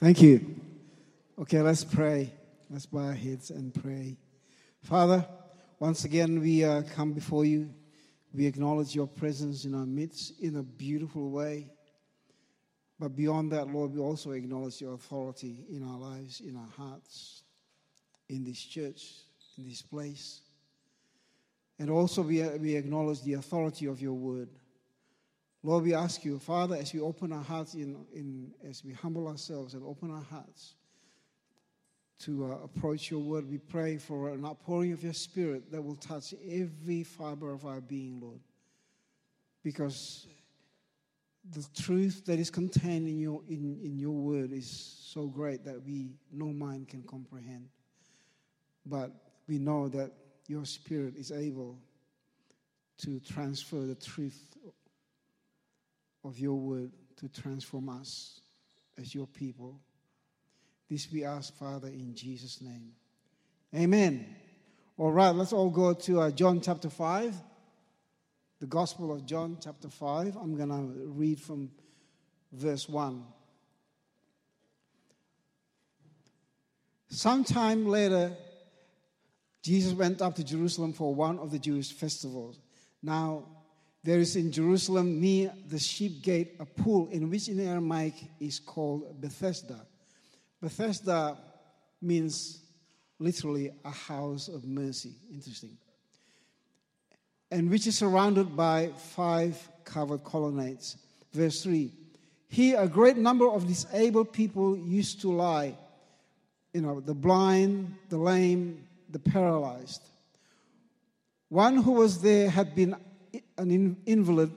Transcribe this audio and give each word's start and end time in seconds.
Thank 0.00 0.22
you. 0.22 0.54
Okay, 1.40 1.60
let's 1.60 1.82
pray. 1.82 2.32
Let's 2.70 2.86
bow 2.86 3.00
our 3.00 3.12
heads 3.12 3.50
and 3.50 3.74
pray. 3.74 4.16
Father, 4.80 5.26
once 5.80 6.04
again 6.04 6.38
we 6.38 6.64
uh, 6.64 6.82
come 6.94 7.12
before 7.12 7.44
you. 7.44 7.74
We 8.32 8.46
acknowledge 8.46 8.94
your 8.94 9.08
presence 9.08 9.64
in 9.64 9.74
our 9.74 9.86
midst 9.86 10.40
in 10.40 10.54
a 10.54 10.62
beautiful 10.62 11.30
way. 11.30 11.72
But 13.00 13.16
beyond 13.16 13.50
that, 13.50 13.66
Lord, 13.72 13.92
we 13.92 13.98
also 13.98 14.30
acknowledge 14.30 14.80
your 14.80 14.94
authority 14.94 15.64
in 15.68 15.82
our 15.82 15.98
lives, 15.98 16.42
in 16.42 16.54
our 16.54 16.70
hearts, 16.76 17.42
in 18.28 18.44
this 18.44 18.62
church, 18.62 19.04
in 19.56 19.68
this 19.68 19.82
place. 19.82 20.42
And 21.80 21.90
also, 21.90 22.22
we, 22.22 22.44
we 22.58 22.76
acknowledge 22.76 23.22
the 23.22 23.34
authority 23.34 23.86
of 23.86 24.00
your 24.00 24.14
word. 24.14 24.48
Lord, 25.62 25.84
we 25.84 25.94
ask 25.94 26.24
you, 26.24 26.38
Father, 26.38 26.76
as 26.76 26.92
we 26.94 27.00
open 27.00 27.32
our 27.32 27.42
hearts, 27.42 27.74
in, 27.74 27.96
in, 28.14 28.52
as 28.68 28.84
we 28.84 28.92
humble 28.92 29.26
ourselves 29.26 29.74
and 29.74 29.82
open 29.84 30.10
our 30.10 30.22
hearts 30.22 30.74
to 32.20 32.52
uh, 32.52 32.64
approach 32.64 33.10
your 33.10 33.20
word, 33.20 33.48
we 33.48 33.58
pray 33.58 33.96
for 33.96 34.30
an 34.30 34.44
outpouring 34.44 34.92
of 34.92 35.02
your 35.02 35.12
spirit 35.12 35.70
that 35.72 35.82
will 35.82 35.96
touch 35.96 36.32
every 36.48 37.02
fiber 37.02 37.52
of 37.52 37.64
our 37.64 37.80
being, 37.80 38.20
Lord. 38.20 38.40
Because 39.64 40.26
the 41.50 41.66
truth 41.80 42.24
that 42.26 42.38
is 42.38 42.50
contained 42.50 43.08
in 43.08 43.18
your, 43.18 43.42
in, 43.48 43.80
in 43.82 43.98
your 43.98 44.12
word 44.12 44.52
is 44.52 44.70
so 45.12 45.26
great 45.26 45.64
that 45.64 45.84
we, 45.84 46.10
no 46.32 46.46
mind 46.46 46.88
can 46.88 47.02
comprehend. 47.02 47.68
But 48.86 49.12
we 49.48 49.58
know 49.58 49.88
that 49.88 50.12
your 50.46 50.64
spirit 50.64 51.16
is 51.16 51.32
able 51.32 51.78
to 52.98 53.20
transfer 53.20 53.86
the 53.86 53.94
truth 53.94 54.56
of 56.28 56.38
your 56.38 56.54
word 56.54 56.92
to 57.16 57.28
transform 57.28 57.88
us 57.88 58.40
as 58.98 59.14
your 59.14 59.26
people. 59.26 59.80
This 60.90 61.10
we 61.10 61.24
ask, 61.24 61.56
Father, 61.56 61.88
in 61.88 62.14
Jesus' 62.14 62.60
name. 62.60 62.92
Amen. 63.74 64.36
All 64.98 65.10
right, 65.10 65.34
let's 65.34 65.52
all 65.52 65.70
go 65.70 65.94
to 65.94 66.20
uh, 66.20 66.30
John 66.30 66.60
chapter 66.60 66.90
5, 66.90 67.34
the 68.60 68.66
Gospel 68.66 69.12
of 69.12 69.24
John 69.24 69.56
chapter 69.62 69.88
5. 69.88 70.36
I'm 70.36 70.54
going 70.54 70.68
to 70.68 71.08
read 71.08 71.40
from 71.40 71.70
verse 72.52 72.88
1. 72.88 73.24
Sometime 77.08 77.86
later, 77.86 78.36
Jesus 79.62 79.94
went 79.94 80.20
up 80.20 80.34
to 80.36 80.44
Jerusalem 80.44 80.92
for 80.92 81.14
one 81.14 81.38
of 81.38 81.50
the 81.50 81.58
Jewish 81.58 81.92
festivals. 81.92 82.58
Now, 83.02 83.44
there 84.04 84.18
is 84.18 84.36
in 84.36 84.52
Jerusalem 84.52 85.20
near 85.20 85.52
the 85.68 85.78
sheep 85.78 86.22
gate 86.22 86.54
a 86.60 86.64
pool 86.64 87.08
in 87.10 87.30
which 87.30 87.48
in 87.48 87.60
Aramaic 87.60 88.14
is 88.40 88.58
called 88.58 89.20
Bethesda. 89.20 89.80
Bethesda 90.60 91.36
means 92.00 92.60
literally 93.18 93.72
a 93.84 93.90
house 93.90 94.48
of 94.48 94.64
mercy. 94.64 95.14
Interesting. 95.32 95.76
And 97.50 97.70
which 97.70 97.86
is 97.86 97.98
surrounded 97.98 98.56
by 98.56 98.88
five 98.96 99.68
covered 99.84 100.22
colonnades. 100.22 100.96
Verse 101.32 101.62
3 101.62 101.92
Here 102.48 102.80
a 102.80 102.88
great 102.88 103.16
number 103.16 103.50
of 103.50 103.66
disabled 103.66 104.32
people 104.32 104.76
used 104.76 105.20
to 105.22 105.32
lie. 105.32 105.76
You 106.72 106.82
know, 106.82 107.00
the 107.00 107.14
blind, 107.14 107.94
the 108.10 108.18
lame, 108.18 108.86
the 109.10 109.18
paralyzed. 109.18 110.02
One 111.48 111.78
who 111.78 111.92
was 111.92 112.20
there 112.20 112.50
had 112.50 112.74
been 112.74 112.94
an 113.56 113.96
invalid 114.06 114.52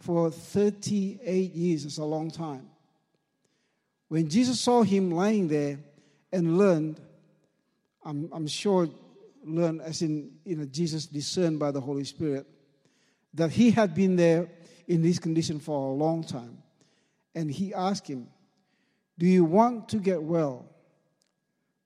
for 0.00 0.30
38 0.30 1.54
years. 1.54 1.84
It's 1.84 1.98
a 1.98 2.04
long 2.04 2.30
time. 2.30 2.68
When 4.08 4.28
Jesus 4.28 4.60
saw 4.60 4.82
him 4.82 5.10
lying 5.10 5.48
there 5.48 5.78
and 6.32 6.58
learned, 6.58 7.00
I'm, 8.04 8.28
I'm 8.32 8.46
sure 8.46 8.88
learned 9.44 9.80
as 9.82 10.02
in 10.02 10.32
you 10.44 10.56
know, 10.56 10.64
Jesus 10.64 11.06
discerned 11.06 11.58
by 11.58 11.70
the 11.70 11.80
Holy 11.80 12.04
Spirit, 12.04 12.46
that 13.34 13.50
he 13.50 13.70
had 13.70 13.94
been 13.94 14.16
there 14.16 14.48
in 14.86 15.02
this 15.02 15.18
condition 15.18 15.58
for 15.58 15.90
a 15.90 15.92
long 15.92 16.22
time. 16.24 16.58
And 17.34 17.50
he 17.50 17.72
asked 17.72 18.06
him, 18.06 18.28
Do 19.18 19.26
you 19.26 19.44
want 19.44 19.88
to 19.90 19.98
get 19.98 20.22
well? 20.22 20.66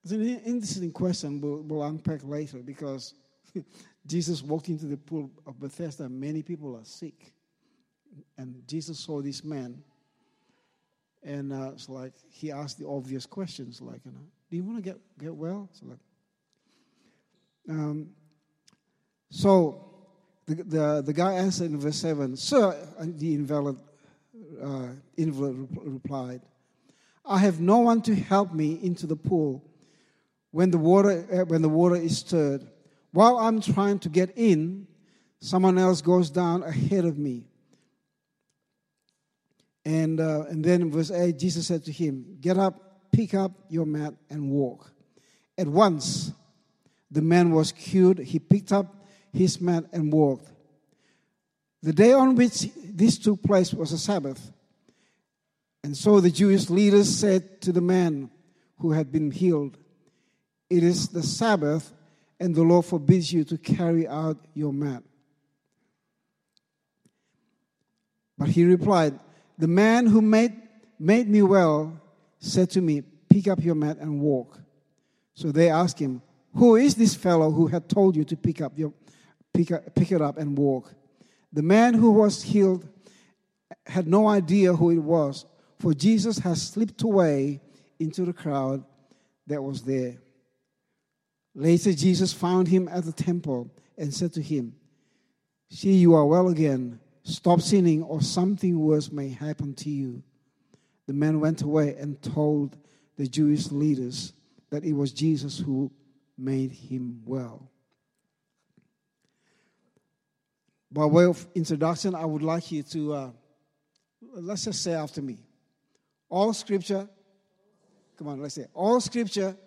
It's 0.03 0.11
an 0.11 0.21
interesting 0.21 0.91
question 0.91 1.41
we'll, 1.41 1.61
we'll 1.61 1.83
unpack 1.83 2.21
later 2.23 2.57
because 2.57 3.13
Jesus 4.07 4.41
walked 4.41 4.69
into 4.69 4.85
the 4.85 4.97
pool 4.97 5.29
of 5.45 5.59
Bethesda. 5.59 6.09
Many 6.09 6.41
people 6.41 6.75
are 6.75 6.85
sick. 6.85 7.33
And 8.37 8.63
Jesus 8.67 8.99
saw 8.99 9.21
this 9.21 9.43
man. 9.43 9.83
And 11.23 11.51
uh, 11.51 11.71
it's 11.73 11.89
like 11.89 12.13
he 12.29 12.51
asked 12.51 12.79
the 12.79 12.87
obvious 12.87 13.25
questions, 13.25 13.81
like, 13.81 13.99
you 14.05 14.11
know, 14.11 14.25
do 14.49 14.55
you 14.55 14.63
want 14.63 14.77
to 14.77 14.81
get, 14.81 14.97
get 15.19 15.35
well? 15.35 15.69
So, 15.73 15.87
like, 15.87 15.99
um, 17.69 18.09
so 19.29 19.87
the, 20.45 20.55
the, 20.55 21.03
the 21.05 21.13
guy 21.13 21.33
answered 21.33 21.71
in 21.71 21.79
verse 21.79 21.97
7, 21.97 22.37
Sir, 22.37 22.77
the 23.01 23.33
invalid, 23.33 23.77
uh, 24.63 24.87
invalid 25.17 25.67
replied, 25.75 26.41
I 27.25 27.39
have 27.39 27.59
no 27.59 27.79
one 27.79 28.01
to 28.03 28.15
help 28.15 28.53
me 28.53 28.79
into 28.81 29.05
the 29.05 29.17
pool 29.17 29.65
when 30.51 30.71
the 30.71 30.77
water, 30.77 31.25
uh, 31.31 31.45
when 31.45 31.61
the 31.61 31.69
water 31.69 31.97
is 31.97 32.19
stirred. 32.19 32.65
While 33.17 33.39
I'm 33.39 33.61
trying 33.61 33.97
to 34.01 34.09
get 34.09 34.33
in, 34.35 34.85
someone 35.39 35.79
else 35.79 36.01
goes 36.03 36.29
down 36.29 36.61
ahead 36.61 37.03
of 37.03 37.17
me. 37.17 37.47
And, 39.83 40.19
uh, 40.19 40.43
and 40.47 40.63
then 40.63 40.91
verse 40.91 41.09
8, 41.09 41.35
Jesus 41.39 41.65
said 41.65 41.83
to 41.85 41.91
him, 41.91 42.37
Get 42.39 42.59
up, 42.59 43.09
pick 43.11 43.33
up 43.33 43.53
your 43.69 43.87
mat, 43.87 44.13
and 44.29 44.51
walk. 44.51 44.91
At 45.57 45.67
once, 45.67 46.31
the 47.09 47.23
man 47.23 47.49
was 47.49 47.71
cured. 47.71 48.19
He 48.19 48.37
picked 48.37 48.71
up 48.71 48.93
his 49.33 49.59
mat 49.59 49.85
and 49.91 50.13
walked. 50.13 50.51
The 51.81 51.93
day 51.93 52.13
on 52.13 52.35
which 52.35 52.69
this 52.75 53.17
took 53.17 53.41
place 53.41 53.73
was 53.73 53.91
a 53.93 53.97
Sabbath. 53.97 54.51
And 55.83 55.97
so 55.97 56.19
the 56.19 56.29
Jewish 56.29 56.69
leaders 56.69 57.09
said 57.17 57.61
to 57.61 57.71
the 57.71 57.81
man 57.81 58.29
who 58.77 58.91
had 58.91 59.11
been 59.11 59.31
healed, 59.31 59.75
It 60.69 60.83
is 60.83 61.07
the 61.07 61.23
Sabbath 61.23 61.93
and 62.39 62.53
the 62.53 62.63
law 62.63 62.81
forbids 62.81 63.31
you 63.33 63.43
to 63.45 63.57
carry 63.57 64.07
out 64.07 64.37
your 64.53 64.71
mat. 64.71 65.03
But 68.37 68.49
he 68.49 68.65
replied, 68.65 69.19
The 69.57 69.67
man 69.67 70.05
who 70.05 70.21
made, 70.21 70.53
made 70.99 71.27
me 71.27 71.41
well 71.41 71.99
said 72.39 72.69
to 72.71 72.81
me, 72.81 73.01
Pick 73.29 73.47
up 73.47 73.63
your 73.63 73.75
mat 73.75 73.97
and 73.99 74.21
walk. 74.21 74.59
So 75.33 75.51
they 75.51 75.69
asked 75.69 75.99
him, 75.99 76.21
Who 76.53 76.75
is 76.75 76.95
this 76.95 77.15
fellow 77.15 77.51
who 77.51 77.67
had 77.67 77.89
told 77.89 78.15
you 78.15 78.23
to 78.25 78.35
pick, 78.35 78.61
up 78.61 78.77
your, 78.77 78.93
pick, 79.53 79.71
up, 79.71 79.95
pick 79.95 80.11
it 80.11 80.21
up 80.21 80.37
and 80.37 80.57
walk? 80.57 80.93
The 81.51 81.63
man 81.63 81.93
who 81.93 82.11
was 82.11 82.43
healed 82.43 82.87
had 83.85 84.07
no 84.07 84.27
idea 84.27 84.73
who 84.73 84.91
it 84.91 84.99
was, 84.99 85.45
for 85.79 85.93
Jesus 85.93 86.39
had 86.39 86.57
slipped 86.57 87.01
away 87.01 87.61
into 87.99 88.25
the 88.25 88.33
crowd 88.33 88.83
that 89.47 89.61
was 89.61 89.81
there. 89.81 90.17
Later, 91.57 91.91
Jesus 91.91 92.31
found 92.31 92.67
him 92.67 92.87
at 92.87 93.03
the 93.03 93.11
temple 93.11 93.73
and 93.97 94.13
said 94.13 94.31
to 94.33 94.43
him, 94.43 94.75
See, 95.71 95.93
you 95.93 96.13
are 96.13 96.23
well 96.23 96.49
again. 96.49 96.99
Stop 97.23 97.61
sinning, 97.61 98.03
or 98.03 98.21
something 98.21 98.79
worse 98.79 99.11
may 99.11 99.29
happen 99.29 99.73
to 99.73 99.89
you. 99.89 100.21
The 101.07 101.13
man 101.13 101.39
went 101.39 101.63
away 101.63 101.95
and 101.95 102.21
told 102.21 102.77
the 103.17 103.27
Jewish 103.27 103.71
leaders 103.71 104.33
that 104.69 104.85
it 104.85 104.93
was 104.93 105.11
Jesus 105.11 105.57
who 105.57 105.91
made 106.37 106.71
him 106.71 107.23
well. 107.25 107.67
By 110.91 111.05
way 111.05 111.25
of 111.25 111.45
introduction, 111.55 112.13
I 112.13 112.23
would 112.23 112.43
like 112.43 112.71
you 112.71 112.83
to, 112.83 113.13
uh, 113.13 113.29
let's 114.35 114.65
just 114.65 114.83
say 114.83 114.93
after 114.93 115.23
me. 115.23 115.39
All 116.29 116.53
scripture, 116.53 117.09
come 118.15 118.27
on, 118.27 118.43
let's 118.43 118.53
say, 118.53 118.67
all 118.75 119.01
scripture 119.01 119.57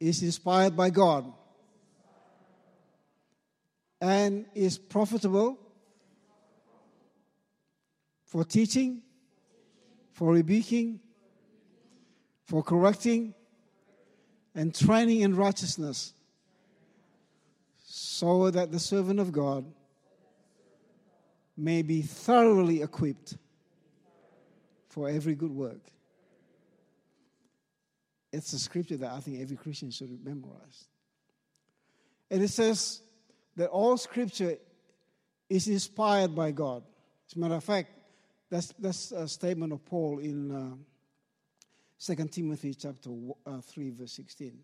is 0.00 0.22
inspired 0.22 0.74
by 0.74 0.88
God 0.88 1.30
and 4.00 4.46
is 4.54 4.78
profitable 4.78 5.58
for 8.24 8.44
teaching, 8.44 9.02
for 10.12 10.32
rebuking, 10.32 11.00
for 12.44 12.62
correcting, 12.62 13.34
and 14.54 14.74
training 14.74 15.20
in 15.20 15.36
righteousness, 15.36 16.14
so 17.84 18.50
that 18.50 18.72
the 18.72 18.80
servant 18.80 19.20
of 19.20 19.30
God 19.30 19.64
may 21.56 21.82
be 21.82 22.00
thoroughly 22.00 22.80
equipped 22.82 23.36
for 24.88 25.08
every 25.08 25.34
good 25.34 25.50
work. 25.50 25.80
It's 28.32 28.52
a 28.52 28.58
scripture 28.58 28.96
that 28.98 29.10
I 29.10 29.20
think 29.20 29.40
every 29.40 29.56
Christian 29.56 29.90
should 29.90 30.24
memorize. 30.24 30.86
And 32.30 32.42
it 32.42 32.48
says 32.48 33.02
that 33.56 33.68
all 33.68 33.96
scripture 33.96 34.56
is 35.48 35.66
inspired 35.66 36.34
by 36.34 36.52
God. 36.52 36.84
As 37.28 37.36
a 37.36 37.38
matter 37.38 37.56
of 37.56 37.64
fact, 37.64 37.90
that's, 38.48 38.72
that's 38.78 39.12
a 39.12 39.26
statement 39.26 39.72
of 39.72 39.84
Paul 39.84 40.18
in, 40.20 40.50
uh, 40.50 40.76
2 42.00 42.14
Timothy 42.28 42.74
chapter 42.74 43.10
uh, 43.44 43.60
3, 43.60 43.90
verse 43.90 44.12
16. 44.12 44.58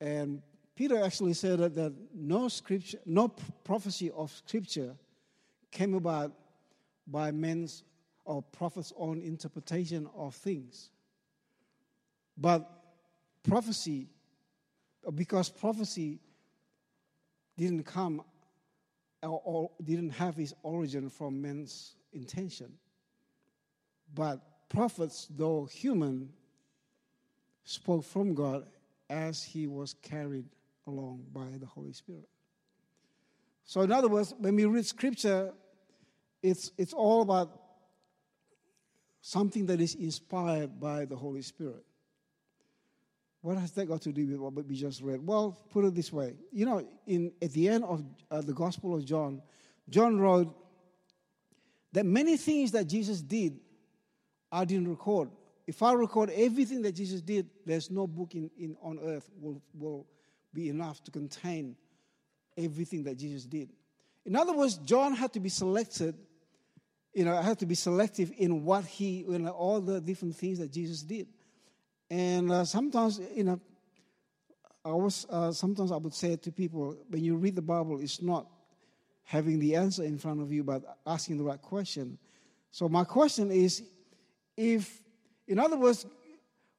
And 0.00 0.42
Peter 0.74 1.02
actually 1.02 1.34
said 1.34 1.60
that, 1.60 1.74
that 1.76 1.94
no 2.12 2.48
scripture, 2.48 2.98
no 3.06 3.28
prophecy 3.62 4.10
of 4.10 4.32
scripture 4.32 4.96
came 5.70 5.94
about 5.94 6.32
by 7.06 7.30
men's 7.30 7.84
or 8.24 8.42
prophets' 8.42 8.92
own 8.96 9.20
interpretation 9.20 10.08
of 10.16 10.34
things. 10.34 10.90
But 12.36 12.70
prophecy, 13.42 14.08
because 15.14 15.48
prophecy 15.48 16.20
didn't 17.56 17.84
come 17.84 18.22
or, 19.22 19.70
didn't 19.82 20.10
have 20.10 20.38
its 20.38 20.54
origin 20.62 21.08
from 21.08 21.40
men's 21.40 21.94
intention. 22.12 22.72
But 24.14 24.40
prophets, 24.68 25.28
though 25.30 25.64
human, 25.64 26.30
spoke 27.64 28.04
from 28.04 28.34
God 28.34 28.66
as 29.08 29.42
he 29.42 29.66
was 29.66 29.94
carried 30.02 30.46
along 30.86 31.24
by 31.32 31.58
the 31.58 31.66
Holy 31.66 31.92
Spirit. 31.92 32.28
So, 33.64 33.80
in 33.80 33.90
other 33.90 34.08
words, 34.08 34.32
when 34.38 34.54
we 34.54 34.64
read 34.64 34.86
scripture, 34.86 35.52
it's, 36.42 36.70
it's 36.78 36.92
all 36.92 37.22
about 37.22 37.60
something 39.20 39.66
that 39.66 39.80
is 39.80 39.96
inspired 39.96 40.78
by 40.78 41.04
the 41.04 41.16
Holy 41.16 41.42
Spirit. 41.42 41.84
What 43.46 43.58
has 43.58 43.70
that 43.74 43.86
got 43.86 44.02
to 44.02 44.12
do 44.12 44.26
with 44.26 44.40
what 44.40 44.54
we 44.66 44.74
just 44.74 45.00
read? 45.02 45.24
Well, 45.24 45.56
put 45.70 45.84
it 45.84 45.94
this 45.94 46.12
way. 46.12 46.34
You 46.50 46.66
know, 46.66 46.84
in, 47.06 47.30
at 47.40 47.52
the 47.52 47.68
end 47.68 47.84
of 47.84 48.04
uh, 48.28 48.40
the 48.40 48.52
Gospel 48.52 48.96
of 48.96 49.04
John, 49.04 49.40
John 49.88 50.18
wrote 50.18 50.52
that 51.92 52.04
many 52.04 52.36
things 52.38 52.72
that 52.72 52.88
Jesus 52.88 53.20
did, 53.20 53.60
I 54.50 54.64
didn't 54.64 54.88
record. 54.88 55.30
If 55.64 55.80
I 55.80 55.92
record 55.92 56.30
everything 56.30 56.82
that 56.82 56.96
Jesus 56.96 57.22
did, 57.22 57.48
there's 57.64 57.88
no 57.88 58.08
book 58.08 58.34
in, 58.34 58.50
in, 58.58 58.76
on 58.82 58.98
earth 59.00 59.30
will, 59.40 59.62
will 59.78 60.08
be 60.52 60.68
enough 60.68 61.04
to 61.04 61.12
contain 61.12 61.76
everything 62.58 63.04
that 63.04 63.16
Jesus 63.16 63.44
did. 63.44 63.70
In 64.24 64.34
other 64.34 64.54
words, 64.54 64.76
John 64.78 65.14
had 65.14 65.32
to 65.34 65.38
be 65.38 65.50
selected, 65.50 66.16
you 67.14 67.24
know, 67.24 67.40
had 67.40 67.60
to 67.60 67.66
be 67.66 67.76
selective 67.76 68.32
in 68.38 68.64
what 68.64 68.86
he, 68.86 69.18
you 69.18 69.38
know, 69.38 69.50
all 69.50 69.80
the 69.80 70.00
different 70.00 70.34
things 70.34 70.58
that 70.58 70.72
Jesus 70.72 71.02
did. 71.02 71.28
And 72.10 72.52
uh, 72.52 72.64
sometimes, 72.64 73.20
you 73.34 73.44
know, 73.44 73.60
I 74.84 74.92
was, 74.92 75.26
uh, 75.28 75.50
sometimes 75.50 75.90
I 75.90 75.96
would 75.96 76.14
say 76.14 76.36
to 76.36 76.52
people, 76.52 76.96
when 77.08 77.24
you 77.24 77.36
read 77.36 77.56
the 77.56 77.62
Bible, 77.62 78.00
it's 78.00 78.22
not 78.22 78.46
having 79.24 79.58
the 79.58 79.74
answer 79.74 80.04
in 80.04 80.16
front 80.16 80.40
of 80.40 80.52
you, 80.52 80.62
but 80.62 80.98
asking 81.04 81.38
the 81.38 81.44
right 81.44 81.60
question. 81.60 82.18
So 82.70 82.88
my 82.88 83.02
question 83.02 83.50
is, 83.50 83.82
if, 84.56 85.02
in 85.48 85.58
other 85.58 85.76
words, 85.76 86.06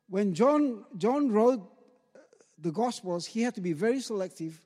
when 0.09 0.33
John, 0.33 0.85
John 0.97 1.31
wrote 1.31 1.61
the 2.57 2.71
Gospels, 2.71 3.25
he 3.25 3.41
had 3.41 3.55
to 3.55 3.61
be 3.61 3.73
very 3.73 3.99
selective 3.99 4.57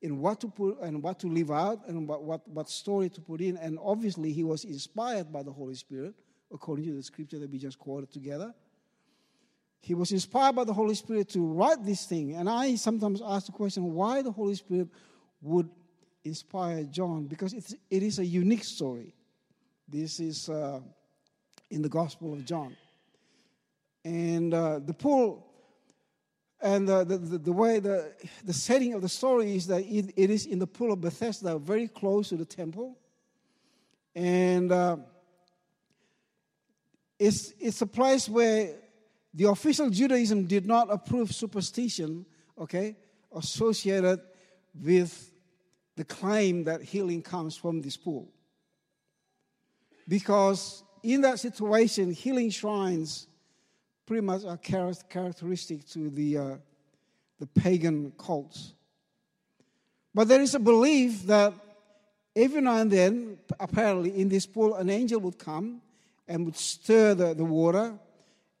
in 0.00 0.18
what 0.18 0.40
to 0.40 0.48
put 0.48 0.80
and 0.80 1.02
what 1.02 1.18
to 1.20 1.26
leave 1.26 1.50
out 1.50 1.86
and 1.86 2.08
what, 2.08 2.22
what, 2.22 2.48
what 2.48 2.70
story 2.70 3.10
to 3.10 3.20
put 3.20 3.42
in. 3.42 3.58
And 3.58 3.78
obviously, 3.82 4.32
he 4.32 4.42
was 4.42 4.64
inspired 4.64 5.30
by 5.30 5.42
the 5.42 5.52
Holy 5.52 5.74
Spirit, 5.74 6.14
according 6.50 6.86
to 6.86 6.92
the 6.94 7.02
scripture 7.02 7.38
that 7.38 7.50
we 7.50 7.58
just 7.58 7.78
quoted 7.78 8.10
together. 8.10 8.54
He 9.80 9.94
was 9.94 10.10
inspired 10.10 10.56
by 10.56 10.64
the 10.64 10.72
Holy 10.72 10.94
Spirit 10.94 11.28
to 11.30 11.40
write 11.40 11.84
this 11.84 12.06
thing. 12.06 12.34
And 12.34 12.48
I 12.48 12.74
sometimes 12.74 13.22
ask 13.24 13.46
the 13.46 13.52
question 13.52 13.94
why 13.94 14.22
the 14.22 14.32
Holy 14.32 14.54
Spirit 14.54 14.88
would 15.42 15.70
inspire 16.24 16.84
John, 16.84 17.26
because 17.26 17.52
it's, 17.52 17.74
it 17.88 18.02
is 18.02 18.18
a 18.18 18.24
unique 18.24 18.64
story. 18.64 19.14
This 19.88 20.18
is 20.18 20.48
uh, 20.48 20.80
in 21.70 21.82
the 21.82 21.88
Gospel 21.88 22.32
of 22.32 22.44
John. 22.44 22.76
And 24.04 24.52
uh, 24.52 24.80
the 24.80 24.94
pool 24.94 25.46
and 26.60 26.88
the, 26.88 27.04
the, 27.04 27.16
the, 27.18 27.52
way 27.52 27.78
the, 27.78 28.12
the 28.44 28.52
setting 28.52 28.94
of 28.94 29.02
the 29.02 29.08
story 29.08 29.54
is 29.54 29.66
that 29.66 29.82
it, 29.82 30.12
it 30.16 30.30
is 30.30 30.46
in 30.46 30.58
the 30.58 30.66
pool 30.66 30.92
of 30.92 31.00
Bethesda, 31.00 31.58
very 31.58 31.86
close 31.86 32.30
to 32.30 32.36
the 32.36 32.44
temple. 32.44 32.98
And 34.14 34.72
uh, 34.72 34.96
it's, 37.18 37.52
it's 37.60 37.82
a 37.82 37.86
place 37.86 38.28
where 38.28 38.74
the 39.36 39.50
official 39.50 39.90
Judaism 39.90 40.46
did 40.46 40.64
not 40.64 40.90
approve 40.90 41.30
superstition, 41.30 42.24
okay, 42.58 42.96
associated 43.34 44.18
with 44.74 45.30
the 45.94 46.04
claim 46.04 46.64
that 46.64 46.80
healing 46.80 47.20
comes 47.20 47.54
from 47.54 47.82
this 47.82 47.98
pool. 47.98 48.32
Because 50.08 50.82
in 51.02 51.20
that 51.20 51.38
situation, 51.38 52.12
healing 52.12 52.48
shrines 52.48 53.28
pretty 54.06 54.22
much 54.22 54.44
are 54.46 54.56
characteristic 54.56 55.86
to 55.90 56.08
the, 56.08 56.38
uh, 56.38 56.56
the 57.38 57.46
pagan 57.46 58.12
cults. 58.16 58.72
But 60.14 60.28
there 60.28 60.40
is 60.40 60.54
a 60.54 60.58
belief 60.58 61.24
that 61.24 61.52
every 62.34 62.62
now 62.62 62.78
and 62.78 62.90
then, 62.90 63.38
apparently, 63.60 64.18
in 64.18 64.30
this 64.30 64.46
pool, 64.46 64.76
an 64.76 64.88
angel 64.88 65.20
would 65.20 65.38
come 65.38 65.82
and 66.26 66.46
would 66.46 66.56
stir 66.56 67.14
the, 67.14 67.34
the 67.34 67.44
water, 67.44 67.98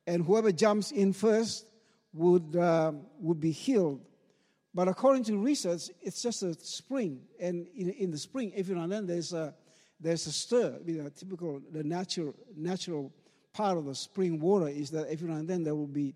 and 0.06 0.24
whoever 0.24 0.52
jumps 0.52 0.92
in 0.92 1.12
first 1.12 1.66
would, 2.12 2.56
uh, 2.56 2.92
would 3.20 3.40
be 3.40 3.50
healed. 3.50 4.00
But 4.74 4.88
according 4.88 5.24
to 5.24 5.38
research, 5.38 5.90
it's 6.02 6.22
just 6.22 6.42
a 6.42 6.54
spring, 6.54 7.20
and 7.40 7.66
in, 7.74 7.90
in 7.90 8.10
the 8.10 8.18
spring, 8.18 8.52
every 8.54 8.74
now 8.74 8.82
and 8.82 8.92
then, 8.92 9.06
there's 9.06 9.32
a, 9.32 9.54
there's 9.98 10.26
a 10.26 10.32
stir, 10.32 10.78
you 10.84 11.10
typical, 11.16 11.62
the 11.72 11.82
natural, 11.82 12.34
natural 12.54 13.12
part 13.52 13.78
of 13.78 13.86
the 13.86 13.94
spring 13.94 14.38
water 14.38 14.68
is 14.68 14.90
that 14.90 15.08
every 15.08 15.28
now 15.28 15.36
and 15.36 15.48
then 15.48 15.62
there 15.62 15.74
will 15.74 15.86
be 15.86 16.14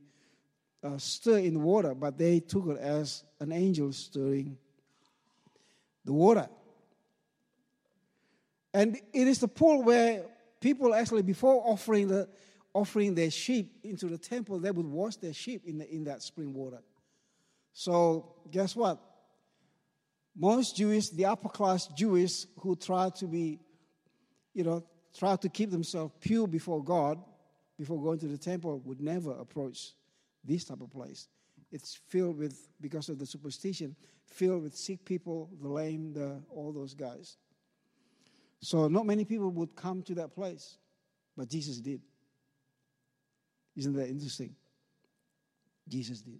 a 0.83 0.99
stir 0.99 1.39
in 1.39 1.55
the 1.55 1.61
water, 1.61 1.95
but 1.95 2.19
they 2.19 2.41
took 2.41 2.67
it 2.69 2.79
as 2.79 3.25
an 3.41 3.51
angel 3.51 3.93
stirring 3.93 4.59
the 6.05 6.13
water. 6.13 6.49
And 8.73 8.97
it 9.13 9.27
is 9.27 9.39
the 9.39 9.49
pool 9.49 9.83
where 9.83 10.25
people 10.61 10.95
actually, 10.95 11.23
before 11.23 11.63
offering, 11.65 12.09
the, 12.09 12.29
offering 12.73 13.15
their 13.15 13.31
sheep 13.31 13.79
into 13.83 14.07
the 14.07 14.19
temple, 14.19 14.59
they 14.59 14.71
would 14.71 14.87
wash 14.87 15.17
their 15.17 15.33
sheep 15.33 15.63
in, 15.67 15.79
the, 15.79 15.93
in 15.93 16.05
that 16.05 16.23
spring 16.23 16.53
water. 16.55 16.83
So, 17.73 18.35
guess 18.51 18.77
what? 18.77 19.01
Most 20.37 20.77
Jewish, 20.77 21.09
the 21.11 21.27
upper 21.27 21.49
class 21.49 21.89
Jewish 21.89 22.47
who 22.61 22.77
try 22.77 23.11
to 23.17 23.27
be, 23.27 23.59
you 24.55 24.65
know, 24.65 24.85
try 25.17 25.37
to 25.37 25.49
keep 25.49 25.71
themselves 25.71 26.13
pure 26.21 26.47
before 26.47 26.83
God, 26.83 27.19
before 27.79 28.01
going 28.03 28.19
to 28.21 28.27
the 28.27 28.39
temple 28.39 28.81
would 28.85 29.01
never 29.01 29.33
approach 29.33 29.93
this 30.45 30.65
type 30.65 30.81
of 30.81 30.91
place. 30.91 31.29
It's 31.73 31.99
filled 32.09 32.39
with, 32.39 32.69
because 32.81 33.09
of 33.09 33.19
the 33.19 33.27
superstition, 33.27 33.97
filled 34.27 34.62
with 34.62 34.77
sick 34.77 35.05
people, 35.05 35.50
the 35.61 35.69
lame, 35.69 36.12
the, 36.12 36.41
all 36.50 36.73
those 36.73 36.95
guys. 36.95 37.37
So 38.61 38.89
not 38.89 39.07
many 39.07 39.25
people 39.25 39.50
would 39.50 39.75
come 39.75 40.03
to 40.03 40.15
that 40.17 40.35
place, 40.35 40.77
but 41.37 41.49
Jesus 41.49 41.79
did. 41.79 42.00
Isn't 43.81 43.95
that 43.95 44.11
interesting? 44.11 44.55
Jesus 45.89 46.21
did. 46.21 46.39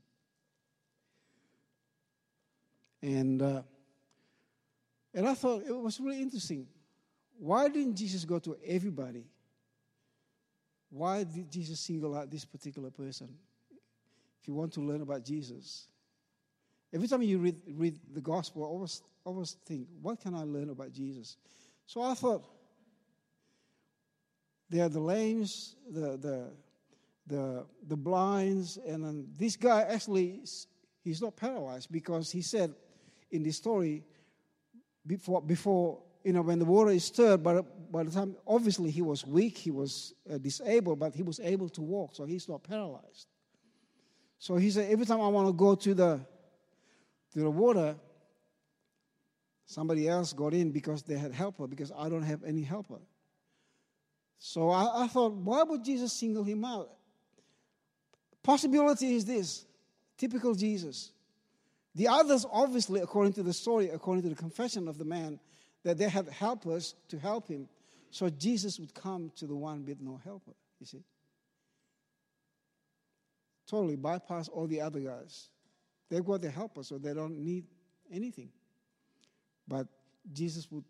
And 3.01 3.41
uh, 3.41 3.63
and 5.15 5.27
I 5.27 5.33
thought 5.33 5.63
it 5.67 5.75
was 5.75 5.99
really 6.01 6.21
interesting. 6.21 6.67
Why 7.39 7.69
didn't 7.69 7.97
Jesus 7.97 8.27
go 8.27 8.41
to 8.41 8.59
everybody? 8.63 9.25
Why 10.91 11.25
did 11.25 11.51
Jesus 11.51 11.81
single 11.81 12.15
out 12.15 12.31
this 12.31 12.45
particular 12.45 12.91
person? 12.91 13.31
If 14.43 14.47
you 14.47 14.53
want 14.53 14.75
to 14.75 14.83
learn 14.83 15.01
about 15.01 15.25
Jesus, 15.25 15.89
every 16.93 17.09
time 17.09 17.23
you 17.23 17.39
read, 17.39 17.57
read 17.69 17.99
the 18.13 18.21
gospel, 18.21 18.65
always, 18.65 19.01
always 19.25 19.57
think, 19.65 19.89
what 20.03 20.21
can 20.21 20.35
I 20.35 20.43
learn 20.43 20.69
about 20.69 20.93
Jesus? 20.93 21.39
So 21.87 22.03
I 22.03 22.13
thought, 22.13 22.45
there 24.69 24.85
are 24.85 24.91
the 24.91 25.01
lames, 25.01 25.75
the, 25.91 26.19
the, 26.19 26.51
the, 27.27 27.67
the 27.87 27.97
blinds, 27.97 28.79
and 28.87 29.05
then 29.05 29.29
this 29.39 29.57
guy 29.57 29.83
actually, 29.83 30.41
he's 31.03 31.23
not 31.23 31.37
paralyzed 31.37 31.91
because 31.91 32.31
he 32.31 32.43
said 32.43 32.75
in 33.31 33.43
the 33.43 33.51
story, 33.53 34.03
before, 35.07 35.41
before 35.41 36.03
you 36.25 36.33
know, 36.33 36.43
when 36.43 36.59
the 36.59 36.65
water 36.65 36.91
is 36.91 37.05
stirred, 37.05 37.43
but 37.43 37.91
by 37.91 38.03
the 38.03 38.11
time, 38.11 38.37
obviously 38.47 38.91
he 38.91 39.03
was 39.03 39.27
weak, 39.27 39.57
he 39.57 39.71
was 39.71 40.15
uh, 40.31 40.39
disabled, 40.39 40.99
but 40.99 41.15
he 41.15 41.23
was 41.23 41.41
able 41.41 41.69
to 41.71 41.81
walk, 41.81 42.15
so 42.15 42.25
he's 42.25 42.49
not 42.49 42.63
paralyzed. 42.63 43.27
So 44.39 44.57
he 44.57 44.71
said, 44.71 44.91
every 44.91 45.07
time 45.07 45.21
I 45.21 45.29
want 45.29 45.49
to 45.49 45.53
go 45.53 45.75
to 45.75 45.95
the, 45.95 46.21
to 47.33 47.39
the 47.39 47.51
water, 47.51 47.97
somebody 49.67 50.09
else 50.09 50.33
got 50.33 50.53
in 50.53 50.73
because 50.73 51.03
they 51.03 51.17
had 51.17 51.33
helper, 51.33 51.67
because 51.67 51.93
I 51.97 52.09
don't 52.09 52.23
have 52.23 52.45
any 52.45 52.63
helper. 52.63 53.01
So 54.39 54.71
I, 54.71 55.05
I 55.05 55.07
thought, 55.07 55.33
why 55.33 55.63
would 55.63 55.85
Jesus 55.85 56.13
single 56.13 56.45
him 56.45 56.65
out? 56.65 56.91
Possibility 58.43 59.15
is 59.15 59.25
this 59.25 59.65
typical 60.17 60.55
Jesus. 60.55 61.13
The 61.95 62.09
others, 62.09 62.47
obviously, 62.51 63.01
according 63.01 63.33
to 63.35 63.43
the 63.43 63.53
story, 63.53 63.89
according 63.89 64.23
to 64.23 64.29
the 64.29 64.35
confession 64.35 64.89
of 64.89 64.97
the 64.99 65.05
man, 65.05 65.41
that 65.83 65.99
they 65.99 66.09
had 66.09 66.29
helpers 66.29 66.95
to 67.09 67.19
help 67.19 67.49
him. 67.49 67.69
So 68.11 68.29
Jesus 68.29 68.79
would 68.79 68.95
come 68.95 69.33
to 69.37 69.47
the 69.47 69.57
one 69.57 69.85
with 69.85 70.01
no 70.01 70.21
helper, 70.23 70.53
you 70.79 70.87
see. 70.87 71.03
totally 73.67 73.97
bypass 73.97 74.49
all 74.49 74.67
the 74.67 74.81
other 74.81 75.01
guys. 75.01 75.49
They've 76.09 76.25
got 76.25 76.41
the 76.41 76.51
helper, 76.51 76.83
so 76.83 76.99
they 76.99 77.15
don't 77.15 77.39
need 77.39 77.65
anything. 78.13 78.51
But 79.69 79.87
Jesus 80.33 80.71
would 80.71 80.85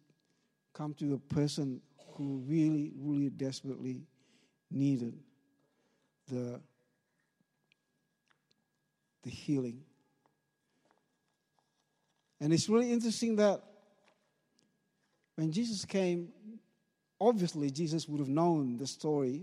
come 0.72 0.94
to 0.94 1.04
the 1.04 1.18
person 1.18 1.82
who 2.14 2.42
really, 2.46 2.92
really 2.96 3.28
desperately 3.28 4.02
needed 4.70 5.18
the, 6.28 6.60
the 9.22 9.30
healing. 9.30 9.82
And 12.40 12.52
it's 12.52 12.68
really 12.68 12.90
interesting 12.90 13.36
that 13.36 13.62
when 15.36 15.52
Jesus 15.52 15.84
came, 15.84 16.28
obviously 17.20 17.70
Jesus 17.70 18.08
would 18.08 18.20
have 18.20 18.28
known 18.28 18.78
the 18.78 18.86
story 18.86 19.42